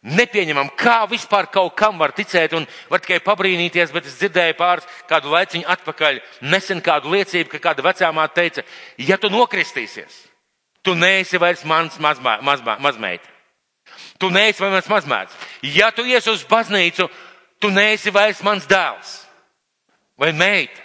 [0.00, 4.86] Nepieņemam, kā vispār kaut kam var ticēt un var tikai pabrīnīties, bet es dzirdēju pāris
[5.08, 8.64] kādu laiciņu atpakaļ, nesen kādu liecību, ka kāda vecāmā teica,
[8.96, 10.22] ja tu nokristīsies,
[10.80, 13.39] tu neesi vairs mans mazmā, mazmā, mazmeita.
[14.20, 15.36] Tu neesi vairs mans mazmēts.
[15.64, 17.08] Ja tu ies uz baznīcu,
[17.60, 19.16] tu neesi vairs mans dēls
[20.20, 20.82] vai meita.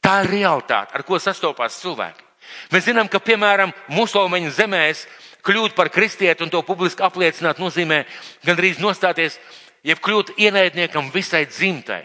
[0.00, 2.24] Tā ir realitāte, ar ko sastopās cilvēki.
[2.72, 5.04] Mēs zinām, ka, piemēram, musulmaņu zemēs
[5.44, 8.02] kļūt par kristieti un to publiski apliecināt nozīmē
[8.46, 9.36] gandrīz nostāties,
[9.84, 12.02] jeb kļūt ienaidniekam visai dzimtai.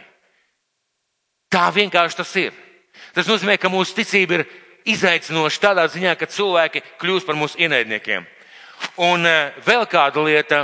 [1.51, 2.53] Tā vienkārši tas ir.
[3.15, 4.45] Tas nozīmē, ka mūsu ticība ir
[4.91, 8.27] izaicinoša tādā ziņā, ka cilvēki kļūst par mūsu ienaidniekiem.
[9.01, 10.61] Un eh, vēl kāda lieta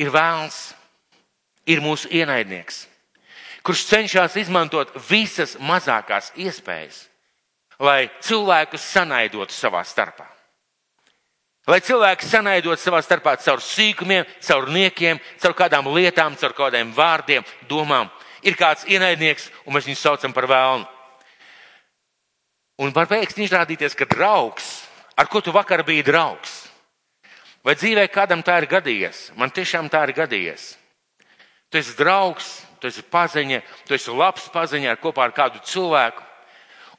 [0.00, 0.72] ir vēlns,
[1.68, 2.84] ir mūsu ienaidnieks,
[3.64, 7.04] kurš cenšas izmantot visas mazākās iespējas,
[7.80, 10.26] lai cilvēkus sanaidotu savā starpā.
[11.64, 17.44] Lai cilvēki sanaidot savā starpā caur sīkumiem, caur niekiem, caur kādām lietām, caur kādiem vārdiem,
[17.68, 18.10] domām.
[18.44, 20.84] Ir kāds ienaidnieks, un mēs viņu saucam par vēlnu.
[22.84, 24.83] Un var pēkšņi izrādīties, ka draugs,
[25.16, 26.54] ar ko tu vakar biji draugs,
[27.64, 30.74] vai dzīvē kādam tā ir gadījies, man tiešām tā ir gadījies.
[31.70, 36.22] Tu esi draugs, tu esi paziņa, tu esi labs paziņa ar kopā ar kādu cilvēku.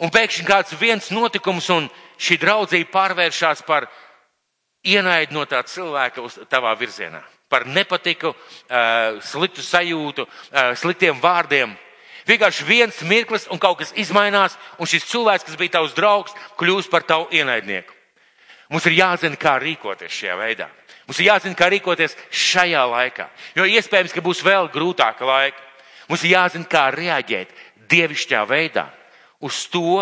[0.04, 1.88] Un pēkšņi kāds viens notikums un
[2.19, 3.88] šī draudzība pārvēršas par
[4.84, 7.21] ienaid no tā cilvēka uz tavā virzienā.
[7.47, 8.34] Par nepatiku,
[9.23, 10.28] sliktu sajūtu,
[10.75, 11.71] sliktiem vārdiem.
[12.28, 16.91] Vienkārši viens mirklis un kaut kas izmainās, un šis cilvēks, kas bija tavs draugs, kļūst
[16.91, 17.94] par tavu ienaidnieku.
[18.69, 20.69] Mums ir jāzina, kā rīkoties šajā veidā.
[21.06, 25.62] Mums ir jāzina, kā rīkoties šajā laikā, jo iespējams, ka būs vēl grūtāka laika.
[26.10, 27.54] Mums ir jāzina, kā reaģēt
[27.89, 28.88] dievišķā veidā
[29.45, 30.01] uz to,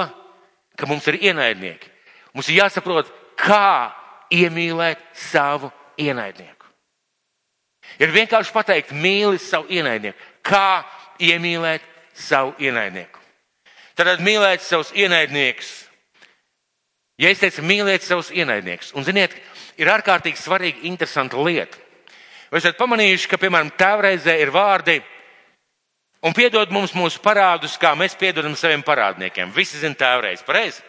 [0.80, 1.92] ka mums ir ienaidnieki.
[2.34, 3.92] Mums ir jāsaprot, kā
[4.34, 6.70] iemīlēt savu ienaidnieku.
[8.00, 10.18] Ir vienkārši pateikt, mīli savu ienaidnieku.
[10.44, 10.84] Kā
[11.22, 11.84] iemīlēt
[12.16, 13.20] savu ienaidnieku?
[13.94, 15.84] Tad mīlēt savus ienaidniekus.
[17.22, 19.36] Ja es teicu, mīliet savus ienaidniekus, un ziniet,
[19.78, 21.78] ir ārkārtīgi svarīga, interesanta lieta.
[22.50, 24.98] Vai esat pamanījuši, ka, piemēram, tēvreizē ir vārdi,
[26.26, 29.54] un piedod mums mūsu parādus, kā mēs piedodam saviem parādniekiem.
[29.54, 30.82] Visi zina tēvreiz, pareizi?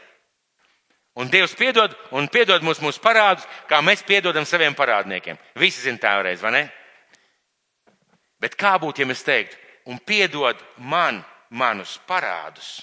[1.14, 5.38] Un Dievs piedod un piedod mums mūsu parādus, kā mēs piedodam saviem parādniekiem.
[5.60, 6.62] Visi zina tālreiz, vai ne?
[8.42, 11.20] Bet kā būtu, ja mēs teiktu, un piedod man
[11.54, 12.80] manus parādus,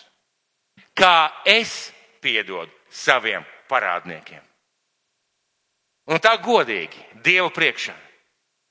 [0.95, 1.91] kā es
[2.23, 4.43] piedodu saviem parādniekiem?
[6.12, 7.95] Un tā godīgi, Dieva priekšā.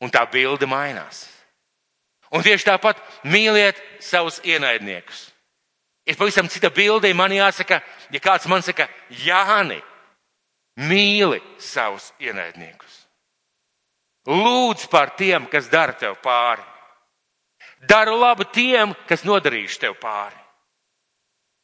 [0.00, 1.26] Un tā bilde mainās.
[2.32, 5.28] Un tieši tāpat mīliet savus ienaidniekus.
[6.06, 7.80] Ir pavisam cita bilde, man jāsaka,
[8.10, 9.80] ja kāds man saka, Jāni,
[10.88, 13.04] mīli savus ienaidniekus.
[14.30, 16.64] Lūdz par tiem, kas dara tev pāri.
[17.88, 20.36] Daru labu tiem, kas nodarījuši tev pāri.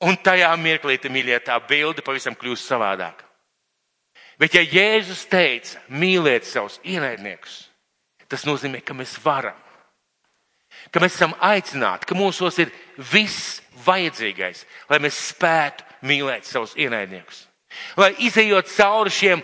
[0.04, 3.22] Un tajā mirklī, mīļie, tā bilde pavisam kļūst savādāk.
[4.36, 7.70] Bet ja Jēzus teica, mīliet savus ienaidniekus,
[8.28, 9.56] tas nozīmē, ka mēs varam.
[10.92, 12.72] Ka mēs esam aicināti, ka mūsos ir
[13.12, 17.46] viss vajadzīgais, lai mēs spētu mīlēt savus ienaidniekus.
[17.96, 19.42] Lai izējot cauri šiem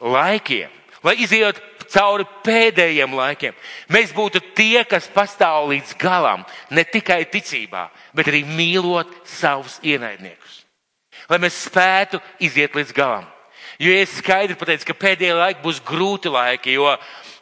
[0.00, 0.72] laikiem,
[1.04, 1.60] lai izējot
[1.92, 3.56] cauri pēdējiem laikiem,
[3.92, 10.62] mēs būtu tie, kas pastāv līdz galam, ne tikai ticībā, bet arī mīlot savus ienaidniekus.
[11.28, 13.26] Lai mēs spētu iziet līdz galam.
[13.78, 16.90] Jo es skaidri pateicu, ka pēdējie laiki būs grūti laiki, jo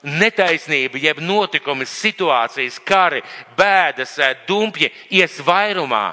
[0.05, 3.23] netaisnība, jeb notikumi, situācijas, kari,
[3.57, 6.11] bēdas, dumpji ies vairumā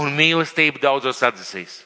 [0.00, 1.82] un mīlestība daudzos atdzisīs.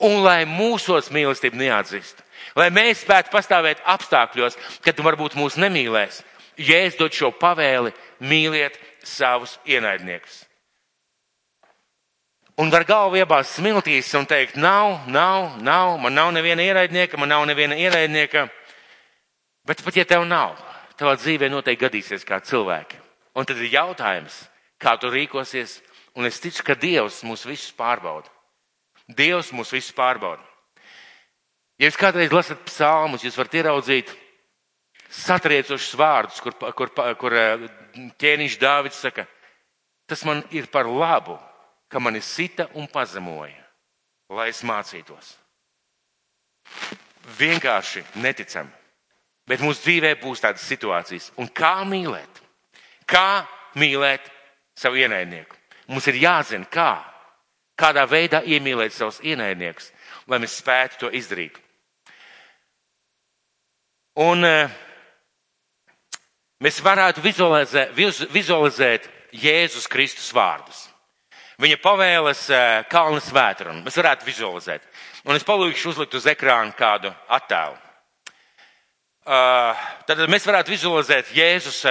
[0.00, 2.20] Un lai mūsos mīlestība neatzīst,
[2.56, 6.24] lai mēs spētu pastāvēt apstākļos, kad varbūt mūs nemīlēs,
[6.60, 10.42] Jēzus dod šo pavēli mīliet savus ienaidniekus
[12.60, 17.32] un var galvu iebāzt smiltīs un teikt, nav, nav, nav, man nav neviena ienaidnieka, man
[17.32, 18.48] nav neviena ienaidnieka.
[19.66, 20.58] Bet pat ja tev nav,
[21.00, 22.98] tavā dzīvē noteikti gadīsies kā cilvēki.
[23.38, 24.42] Un tad ir jautājums,
[24.80, 25.78] kā tu rīkosies,
[26.18, 28.28] un es ticu, ka Dievs mūs visus pārbauda.
[29.08, 30.44] Dievs mūs visus pārbauda.
[31.80, 34.10] Ja jūs kādreiz lasat psalmus, jūs varat ieraudzīt
[35.10, 37.62] satriecošus vārdus, kur, kur, kur eh,
[38.20, 39.24] ķēniņš Dāvids saka,
[40.04, 41.38] tas man ir par labu,
[41.88, 43.64] ka mani sita un pazemoja,
[44.28, 45.32] lai es mācītos.
[47.38, 48.76] Vienkārši neticami.
[49.48, 51.30] Bet mūsu dzīvē būs tādas situācijas.
[51.40, 52.42] Un kā mīlēt?
[53.08, 53.42] Kā
[53.80, 54.28] mīlēt
[54.78, 55.56] savu ienaidnieku?
[55.88, 56.92] Mums ir jāzina, kā.
[57.80, 59.88] Kādā veidā iemīlēt savus ienaidniekus,
[60.28, 61.56] lai mēs spētu to izdarīt.
[64.18, 64.78] Un uh,
[66.64, 67.94] mēs varētu vizualizēt,
[68.34, 70.88] vizualizēt Jēzus Kristus vārdus
[71.60, 73.74] viņa pavēles eh, kalna svētru.
[73.84, 74.84] Mēs varētu vizualizēt.
[75.28, 77.76] Un es palūkšu uzlikt uz ekrāna kādu attēlu.
[79.30, 79.76] Uh,
[80.08, 81.82] tad mēs varētu vizualizēt Jēzus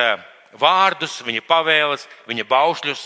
[0.60, 3.04] vārdus, viņa pavēles, viņa baušļus.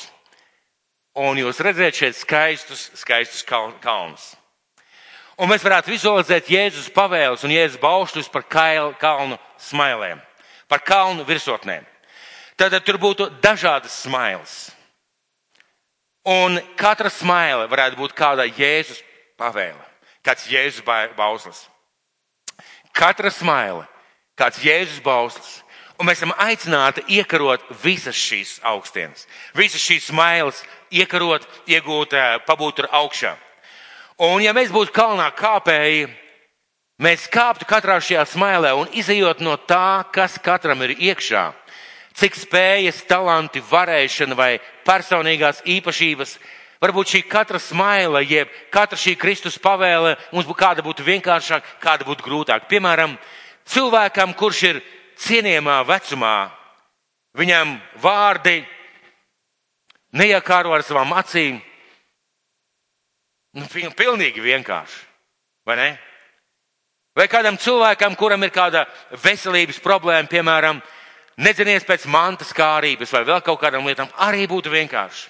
[1.20, 4.32] Un jūs redzēt šeit skaistus, skaistus kalnus.
[5.42, 10.22] Un mēs varētu vizualizēt Jēzus pavēles un Jēzus baušļus par kalnu smailēm,
[10.70, 11.88] par kalnu virsotnēm.
[12.58, 14.70] Tad tur būtu dažādas smailes.
[16.30, 19.02] Un katra smaile varētu būt kāda Jēzus
[19.40, 19.82] pavēle,
[20.24, 20.86] kāds Jēzus
[21.18, 21.66] bauslis.
[22.94, 23.88] Katra smaile,
[24.38, 25.64] kāds Jēzus bauslis.
[25.98, 30.62] Un mēs esam aicināti iekarot visas šīs augstienes, visas šīs smailes,
[30.94, 33.36] iekarot, iegūt, eh, pabūt tur augšā.
[34.24, 36.08] Un ja mēs būtu kalnā kāpēji,
[37.04, 41.50] mēs kāptu katrā šajā smailē un izējot no tā, kas katram ir iekšā
[42.18, 44.52] cik spējas, talanti, varēšana vai
[44.86, 46.38] personīgās īpašības.
[46.84, 52.06] Varbūt šī katra smaila, jeb katra šī Kristus pavēle, mums būtu kāda būtu vienkāršāka, kāda
[52.08, 52.68] būtu grūtāka.
[52.70, 53.16] Piemēram,
[53.72, 54.82] cilvēkam, kurš ir
[55.24, 56.36] cienījamā vecumā,
[57.40, 58.62] viņam vārdi
[60.20, 61.62] neiekāro ar savām acīm.
[63.54, 65.04] Nu, pilnīgi vienkārši,
[65.68, 65.90] vai ne?
[67.14, 68.88] Vai kādam cilvēkam, kuram ir kāda
[69.22, 70.80] veselības problēma, piemēram,
[71.38, 75.30] nedzinies pēc mantas kārības vai vēl kaut kādām lietām, arī būtu vienkārši.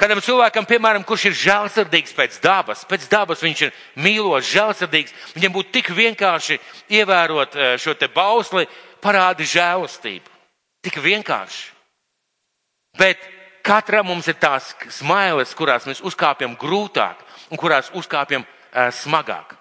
[0.00, 5.52] Kādam cilvēkam, piemēram, kurš ir žēlsirdīgs pēc dabas, pēc dabas viņš ir mīlošs, žēlsirdīgs, viņam
[5.58, 6.56] būtu tik vienkārši
[6.96, 8.64] ievērot eh, šo te bausli,
[9.04, 10.32] parādi žēlastību.
[10.86, 11.66] Tik vienkārši.
[12.96, 13.20] Bet
[13.70, 19.54] katram mums ir tās smailes, kurās mēs uzkāpjam grūtāk un kurās uzkāpjam uh, smagāk.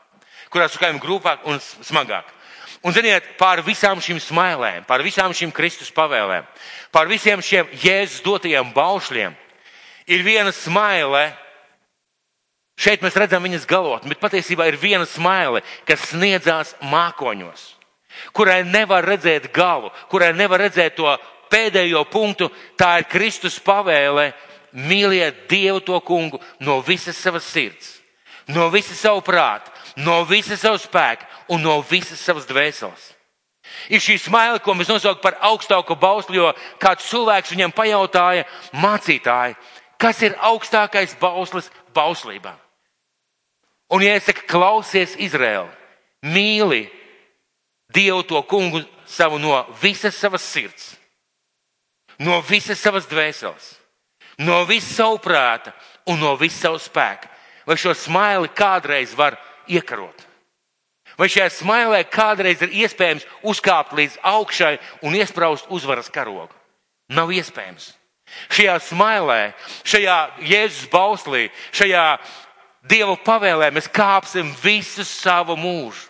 [0.49, 2.31] Kurās uzkāpjam grūtāk un smagāk.
[2.79, 6.47] Un, ziniet, pār visām šīm smailēm, pār visām šīm Kristus pavēlēm,
[6.95, 9.35] pār visiem šiem Jēzus dotajiem baušļiem
[10.09, 11.29] ir viena smaile.
[12.79, 17.65] Šeit mēs redzam viņas galotni, bet patiesībā ir viena smaile, kas sniedzās mākoņos,
[18.31, 21.11] kurai nevar redzēt galu, kurai nevar redzēt to
[21.51, 22.49] pēdējo punktu.
[22.77, 24.31] Tā ir Kristus pavēle
[24.73, 27.97] mīliet Dievu to kungu no visas savas sirds,
[28.47, 33.13] no visas savu prātu, no visas savu spēku un no visas savas dvēseles.
[33.89, 36.49] Ir šī smaila, ko mēs nosaucam par augstāko bausli, jo
[36.81, 39.57] kāds cilvēks viņam pajautāja, mācītāji,
[40.01, 42.55] kas ir augstākais bauslis bauslībā?
[43.89, 45.69] Un, saku, klausies, Izraēla,
[46.29, 46.87] mīli
[47.89, 50.98] Dievu to kungu savu no visas savas sirds,
[52.19, 53.75] no visas savas dvēseles,
[54.43, 55.73] no visas savu prāta
[56.07, 57.29] un no visas savu spēku,
[57.67, 60.25] vai šo smaili kādreiz var iekarot?
[61.19, 66.53] Vai šajā smailē kādreiz ir iespējams uzkāpt līdz augšai un iesprāst uzvaras karogu?
[67.11, 67.89] Nav iespējams.
[68.53, 69.39] Šajā smailē,
[69.83, 70.17] šajā
[70.47, 72.05] Jēzus bauslī, šajā
[72.89, 76.07] Dieva pavēlē mēs kāpsim visu savu mūžu.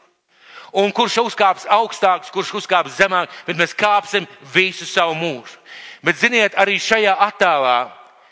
[0.77, 5.57] Un kurš uzkāps augstāks, kurš uzkāps zemāk, bet mēs kāpsim visu savu mūžu.
[6.05, 7.77] Bet ziniet, arī šajā attēlā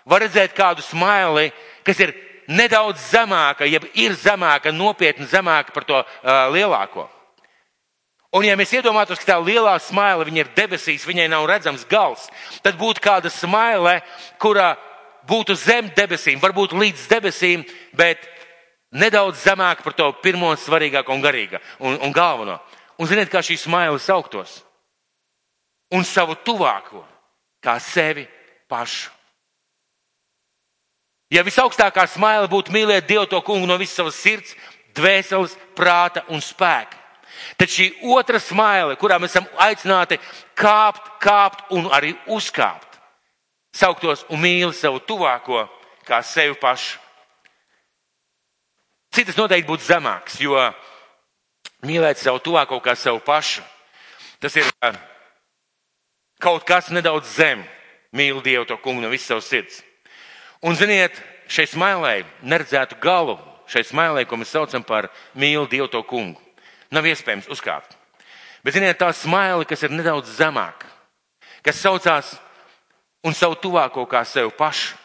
[0.07, 1.51] var redzēt kādu smaili,
[1.83, 2.15] kas ir
[2.47, 7.09] nedaudz zemāka, jeb ir zemāka, nopietni zemāka par to uh, lielāko.
[8.35, 12.27] Un, ja mēs iedomātos, ka tā lielā smaila ir debesīs, viņai nav redzams gals,
[12.63, 14.01] tad būtu kāda smaile,
[14.39, 14.75] kura
[15.27, 17.63] būtu zem debesīm, varbūt līdz debesīm,
[17.95, 18.23] bet
[18.91, 22.59] nedaudz zemāk par to pirmo svarīgāko un garīgo un, un galveno.
[22.97, 24.61] Un ziniet, kā šī smaila sauktos?
[25.93, 27.03] Un savu tuvāko,
[27.63, 28.27] kā sevi
[28.69, 29.11] pašu.
[31.31, 34.55] Ja visaugstākā smaila būtu mīlēt Dievu to kungu no visas savas sirds,
[34.95, 36.95] dvēseles, prāta un spēka,
[37.57, 40.19] Tad šī otra smaile, kurā mēs esam aicināti
[40.57, 42.97] kāpt, kāpt un arī uzkāpt,
[43.75, 45.65] sauktos un mīli savu tuvāko
[46.07, 46.99] kā sevi pašu.
[49.13, 50.57] Citas noteikti būtu zemāks, jo
[51.87, 53.63] mīlēt savu tuvāko kā sevi pašu,
[54.41, 54.67] tas ir
[56.41, 57.63] kaut kas nedaudz zem.
[58.15, 59.81] Mīlu Dievu to kungu no visas savas sirds.
[60.63, 61.17] Un ziniet,
[61.51, 63.35] šai smailai neredzētu galu,
[63.69, 66.39] šai smailai, ko mēs saucam par mīlu Dievu to kungu.
[66.91, 67.97] Nav iespējams uzkāpt.
[68.63, 70.87] Bet, ziniet, tā smaila, kas ir nedaudz zemāka,
[71.63, 72.33] kas saucās
[73.27, 74.95] un savu tuvāko kā sev pašu,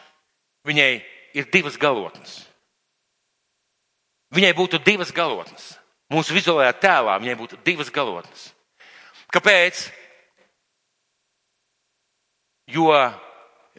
[0.67, 0.91] viņai
[1.35, 2.41] ir divas galotnes.
[4.33, 5.73] Viņai būtu divas galotnes.
[6.13, 8.49] Mūsu vizuālajā tēlā viņai būtu divas galotnes.
[9.33, 9.85] Kāpēc?
[12.67, 12.91] Jo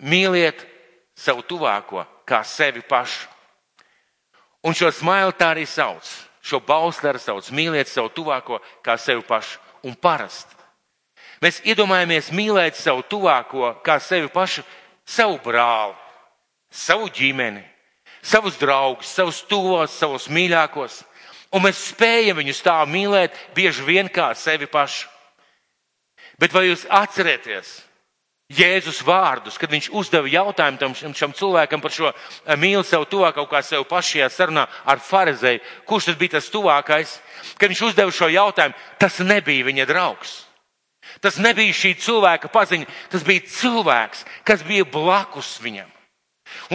[0.00, 0.64] mīliet
[1.16, 3.28] savu tuvāko kā sevi pašu.
[4.64, 6.04] Un šo smailu tā arī sauc.
[6.44, 10.54] Šo bausleru sauc mīliet savu tuvāko kā sevi pašu un parasti.
[11.44, 14.62] Mēs iedomājamies mīlēt savu tuvāko kā sevi pašu,
[15.04, 15.96] savu brāli,
[16.72, 17.62] savu ģimeni,
[18.24, 21.02] savus draugus, savus tuvos, savus mīļākos,
[21.52, 25.10] un mēs spējam viņus tā mīlēt bieži vien kā sevi pašu.
[26.40, 27.76] Bet vai jūs atcerieties,
[28.52, 33.46] Jēzus vārdus, kad viņš uzdeva jautājumu tam šam cilvēkam par šo eh, mīlu sev tuvāko
[33.48, 37.14] kā sev pašajā sarunā ar farizēju, kurš tad bija tas tuvākais,
[37.56, 40.34] kad viņš uzdeva šo jautājumu, tas nebija viņa draugs.
[41.24, 45.88] Tas nebija šī cilvēka paziņa, tas bija cilvēks, kas bija blakus viņam.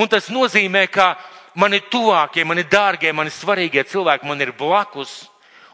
[0.02, 1.12] Un tas nozīmē, ka
[1.54, 5.28] mani tuvākie, mani dārgie, mani svarīgie cilvēki man ir blakus,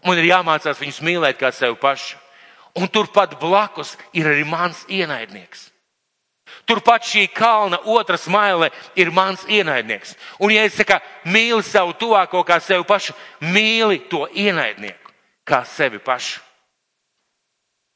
[0.03, 2.19] un man ir jāmācās viņus mīlēt kā sevi pašu.
[2.75, 5.69] Un turpat blakus ir arī mans ienaidnieks.
[6.65, 10.15] Turpat šī kalna otra smaile ir mans ienaidnieks.
[10.41, 10.97] Un, ja es saku,
[11.29, 13.13] mīli savu tuvāko kā sevi pašu,
[13.53, 15.13] mīli to ienaidnieku
[15.45, 16.41] kā sevi pašu.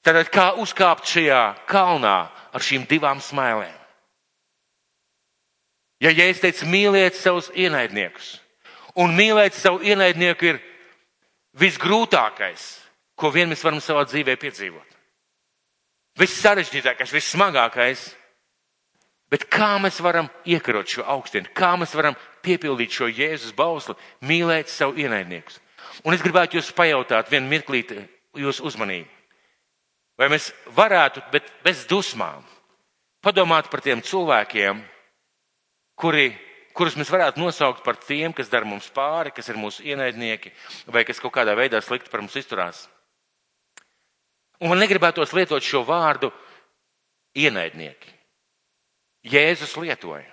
[0.05, 3.75] Tad kā uzkāpt šajā kalnā ar šīm divām smailēm?
[5.99, 8.37] Ja, es teicu, mīliet savus ienaidniekus,
[8.95, 10.61] un mīlēt savu ienaidnieku ir
[11.59, 12.69] visgrūtākais,
[13.19, 14.95] ko vien mēs varam savā dzīvē piedzīvot.
[16.19, 18.05] Viss sarežģītākais, vissmagākais
[19.29, 23.93] Bet kā mēs varam iekarot šo augstienu, kā mēs varam piepildīt šo Jēzus bausli,
[24.25, 25.59] mīlēt savu ienaidniekus?
[26.03, 28.01] Un es gribētu jūs pajautāt vienu mirklīti
[28.39, 29.09] jūsu uzmanību.
[30.19, 32.43] Vai mēs varētu, bet bez dusmām,
[33.23, 34.81] padomāt par tiem cilvēkiem,
[35.99, 36.31] kuri,
[36.75, 40.51] kurus mēs varētu nosaukt par tiem, kas dara mums pāri, kas ir mūsu ienaidnieki,
[40.91, 42.87] vai kas kaut kādā veidā slikti par mums izturās.
[44.59, 46.33] Un man negribētos lietot šo vārdu
[47.39, 48.18] ienaidnieki.
[49.25, 50.27] Jēzus lietoja.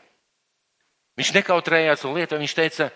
[1.17, 2.91] Viņš nekautrējās un lietoja, viņš teica,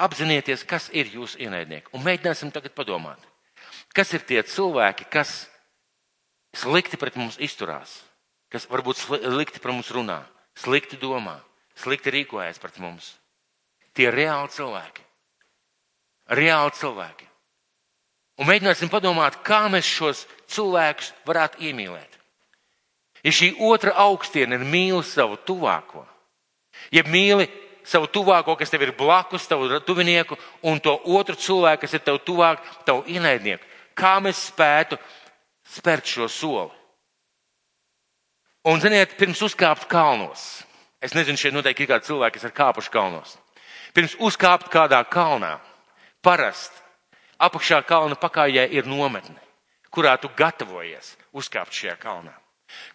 [0.00, 1.92] apzinieties, kas ir jūsu ienaidnieki.
[1.94, 3.20] Un mēģināsim tagad padomāt,
[3.94, 5.44] kas ir tie cilvēki, kas
[6.56, 8.00] slikti pret mums izturās,
[8.52, 10.22] kas varbūt slikti pret mums runā,
[10.56, 11.38] slikti domā,
[11.76, 13.14] slikti rīkojas pret mums.
[13.96, 15.04] Tie ir reāli cilvēki.
[16.36, 17.28] Reāli cilvēki.
[18.36, 22.15] Un mēģināsim padomāt, kā mēs šos cilvēkus varētu iemīlēt.
[23.26, 26.04] Ja šī otra augstiena ir mīli savu tuvāko,
[26.94, 27.48] ja mīli
[27.86, 32.20] savu tuvāko, kas tev ir blakus, tavu tuvinieku, un to otru cilvēku, kas ir tev
[32.22, 33.66] tuvāk, tavu ienaidnieku,
[33.98, 35.00] kā mēs spētu
[35.74, 36.70] spērt šo soli?
[38.66, 40.46] Un, ziniet, pirms uzkāpt kalnos,
[41.02, 43.36] es nezinu, šeit noteikti ir kādi cilvēki, kas ir kāpuši kalnos.
[43.94, 45.56] Pirms uzkāpt kādā kalnā,
[46.22, 46.78] parasti
[47.42, 49.38] apakšā kalna pakājē ir nometne,
[49.90, 52.34] kurā tu gatavojies uzkāpt šajā kalnā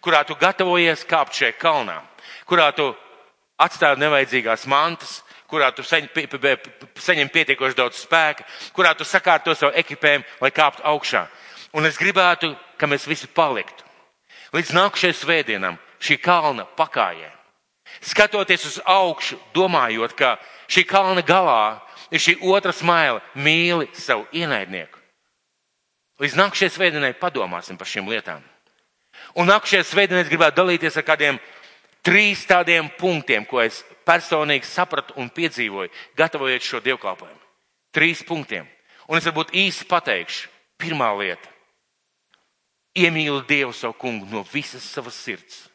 [0.04, 2.00] kurā tu gatavojies kāpt šajā kalnā,
[2.48, 2.90] kurā tu
[3.60, 5.20] atstāji nevajadzīgās mantas,
[5.50, 11.26] kurā tu saņem pietiekoši daudz spēka, kurā tu sakārto savu ekipējumu, lai kāptu augšā.
[11.76, 13.84] Un es gribētu, ka mēs visi paliktu.
[14.52, 17.30] Līdz nākamajai svētdienam šī kalna pakājē,
[18.00, 20.36] Skatoties uz augšu, domājot, ka
[20.70, 24.98] šī kalna galā ir šī otra smaila, mīli savu ienaidnieku.
[26.22, 28.42] Līdz nākamajai svētdienai padomāsim par šīm lietām.
[29.38, 31.38] Un nākamajai svētdienai gribētu dalīties ar kādiem
[32.04, 37.40] trīs tādiem punktiem, ko es personīgi sapratu un piedzīvoju, gatavojot šo dievkalpojumu.
[37.92, 38.66] Trīs punktiem.
[39.08, 40.48] Un es varbūt īsi pateikšu.
[40.82, 41.48] Pirmā lieta-
[43.02, 45.68] iemīli Dievu savu kungu no visas savas sirds.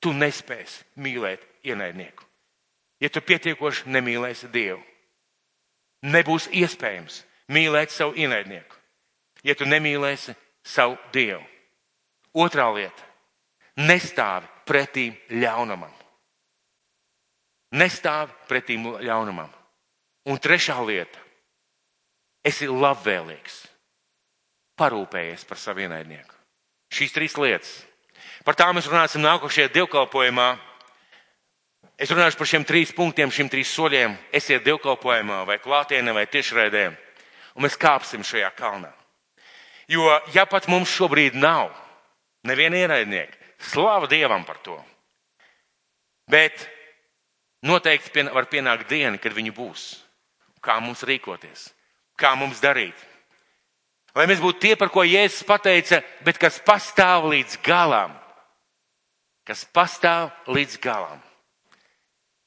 [0.00, 2.24] Tu nespēsi mīlēt ienaidnieku.
[3.00, 4.82] Ja tu pietiekoši nemīlēsi Dievu,
[6.04, 8.76] nebūs iespējams mīlēt savu ienaidnieku,
[9.42, 11.44] ja tu nemīlēsi savu Dievu.
[12.34, 13.02] Otrā lieta-
[13.90, 15.92] nestāvi pretī ļaunumam.
[17.74, 19.50] Nestāvi pretī ļaunumam.
[20.26, 21.18] Un trešā lieta-
[22.50, 23.66] esi labvēlīgs,
[24.78, 26.34] parūpējies par savu ienaidnieku.
[26.90, 27.84] Šīs trīs lietas.
[28.44, 30.58] Par tām mēs runāsim nākošajā dievkalpojumā.
[31.98, 34.16] Es runāšu par šiem trīs punktiem, šiem trīs soļiem.
[34.32, 36.96] Esiet dievkalpojumā, vai klātienē, vai tiešraidē,
[37.54, 38.92] un mēs kāpsim šajā kalnā.
[39.88, 41.70] Jo, ja pat mums šobrīd nav
[42.46, 43.36] neviena ienaidnieka,
[43.72, 44.76] slāva Dievam par to.
[46.30, 46.68] Bet
[47.66, 49.86] noteikti pien, var pienākt diena, kad viņi būs.
[50.60, 51.70] Kā mums rīkoties,
[52.20, 52.96] kā mums darīt.
[54.14, 58.16] Lai mēs būtu tie, par ko Jēzus pateica, bet kas pastāv līdz galam.
[59.46, 61.20] Kas pastāv līdz galam.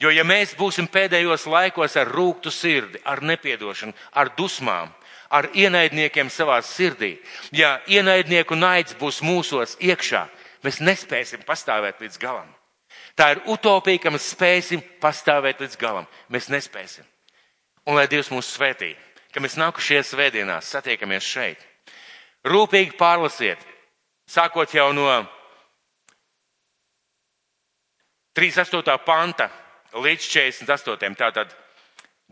[0.04, 4.92] Jo ja mēs būsim pēdējos laikos ar rūktu sirdi, ar nepiedošanu, ar dusmām,
[5.34, 7.16] ar ienaidniekiem savā sirdī,
[7.52, 10.28] ja ienaidnieku naids būs mūsos iekšā,
[10.64, 12.50] mēs nespēsim pastāvēt līdz galam.
[13.18, 16.08] Tā ir utopija, ka mēs spēsim pastāvēt līdz galam.
[16.34, 17.06] Mēs nespēsim.
[17.86, 18.94] Un lai Dievs mūs svētī,
[19.34, 21.62] ka mēs nākušajās svētdienās satiekamies šeit.
[22.48, 23.60] Rūpīgi pārlasiet,
[24.30, 25.08] sākot jau no
[28.34, 28.98] 38.
[29.06, 29.50] panta
[29.94, 31.20] līdz 48.
[31.20, 31.54] Tātad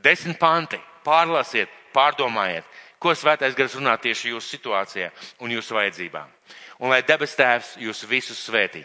[0.02, 0.80] desmit panti.
[1.02, 2.66] Pārlasiet, pārdomājiet,
[3.02, 5.10] ko svētais gars runā tieši jūsu situācijā
[5.42, 6.30] un jūsu vajadzībām.
[6.82, 8.84] Un lai debes tēvs jūs visus svētī.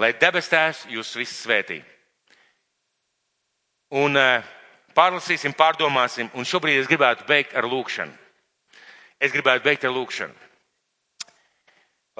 [0.00, 1.80] Lai debes tēvs jūs visus svētī.
[4.00, 4.46] Un uh,
[4.96, 8.14] pārlasīsim, pārdomāsim, un šobrīd es gribētu beigt ar lūkšanu.
[9.20, 10.46] Es gribētu beigt ar lūkšanu.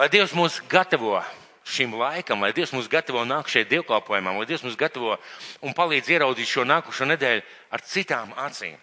[0.01, 1.19] Lai Dievs mūs gatavo
[1.65, 5.17] šim laikam, lai Dievs mūs gatavo nākamajai dievkalpojumam, lai Dievs mūs gatavo
[5.65, 7.45] un palīdz ieraudzīt šo nākušo nedēļu
[7.77, 8.79] ar citām acīm.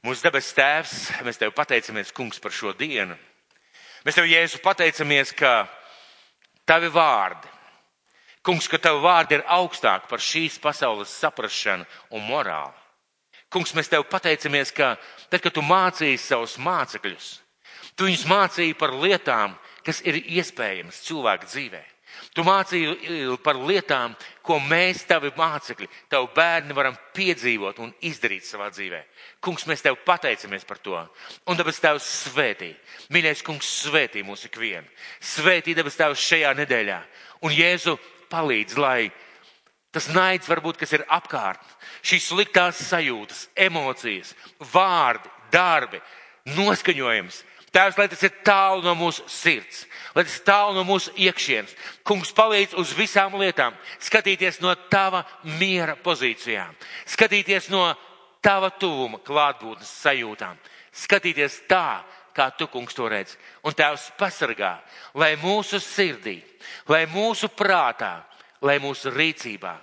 [0.00, 0.92] Mūsu debes tēvs,
[1.26, 3.18] mēs tev pateicamies, kungs, par šo dienu.
[4.06, 5.66] Mēs tev, Jēzu, pateicamies, ka
[6.64, 7.50] tavi vārdi,
[8.46, 11.84] kungs, ka tavi vārdi ir augstāki par šīs pasaules saprašanu
[12.16, 12.72] un morāli.
[13.52, 14.94] Kungs, mēs tev pateicamies, ka
[15.28, 17.30] tad, kad tu mācīji savus mācekļus,
[17.92, 21.84] tu viņus mācīji par lietām, kas ir iespējams cilvēka dzīvē.
[22.30, 24.12] Tu mācīji par lietām,
[24.46, 29.00] ko mēs, tavi mācekļi, tavi bērni, varam piedzīvot un izdarīt savā dzīvē.
[29.42, 31.00] Kungs, mēs tev pateicamies par to.
[31.50, 32.70] Un tāpēc tev svētī.
[33.10, 34.86] Mīļais, kungs, svētī mūs ikvienu.
[35.18, 37.00] Svētī debes tev šajā nedēļā.
[37.42, 37.96] Un Jēzu
[38.30, 39.10] palīdz, lai
[39.90, 41.66] tas naids varbūt, kas ir apkārt,
[42.06, 44.36] šīs sliktās sajūtas, emocijas,
[44.70, 45.98] vārdi, darbi,
[46.54, 49.84] noskaņojums, Tēvs, lai tas ir tālu no mūsu sirds,
[50.14, 51.74] lai tas tālu no mūsu iekšienes.
[52.06, 55.24] Kungs palīdz uz visām lietām, skatīties no tava
[55.58, 56.74] miera pozīcijām,
[57.08, 57.84] skatīties no
[58.42, 60.58] tava tuvuma klātbūtnes sajūtām,
[60.92, 62.02] skatīties tā,
[62.34, 63.36] kā tu, kungs, to redz.
[63.66, 64.78] Un Tēvs pasargā,
[65.14, 66.38] lai mūsu sirdī,
[66.88, 68.20] lai mūsu prātā,
[68.62, 69.74] lai mūsu rīcībā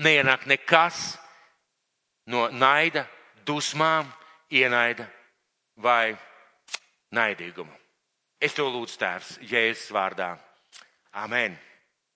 [0.00, 1.18] neienāk nekas
[2.30, 3.06] no naida,
[3.46, 4.08] dusmām,
[4.50, 5.06] ienaida
[5.76, 6.16] vai
[7.14, 7.79] naidīgumu.
[8.40, 10.30] Es to lūdzu, Tēvs, Jēzus vārdā.
[11.12, 11.58] Amen!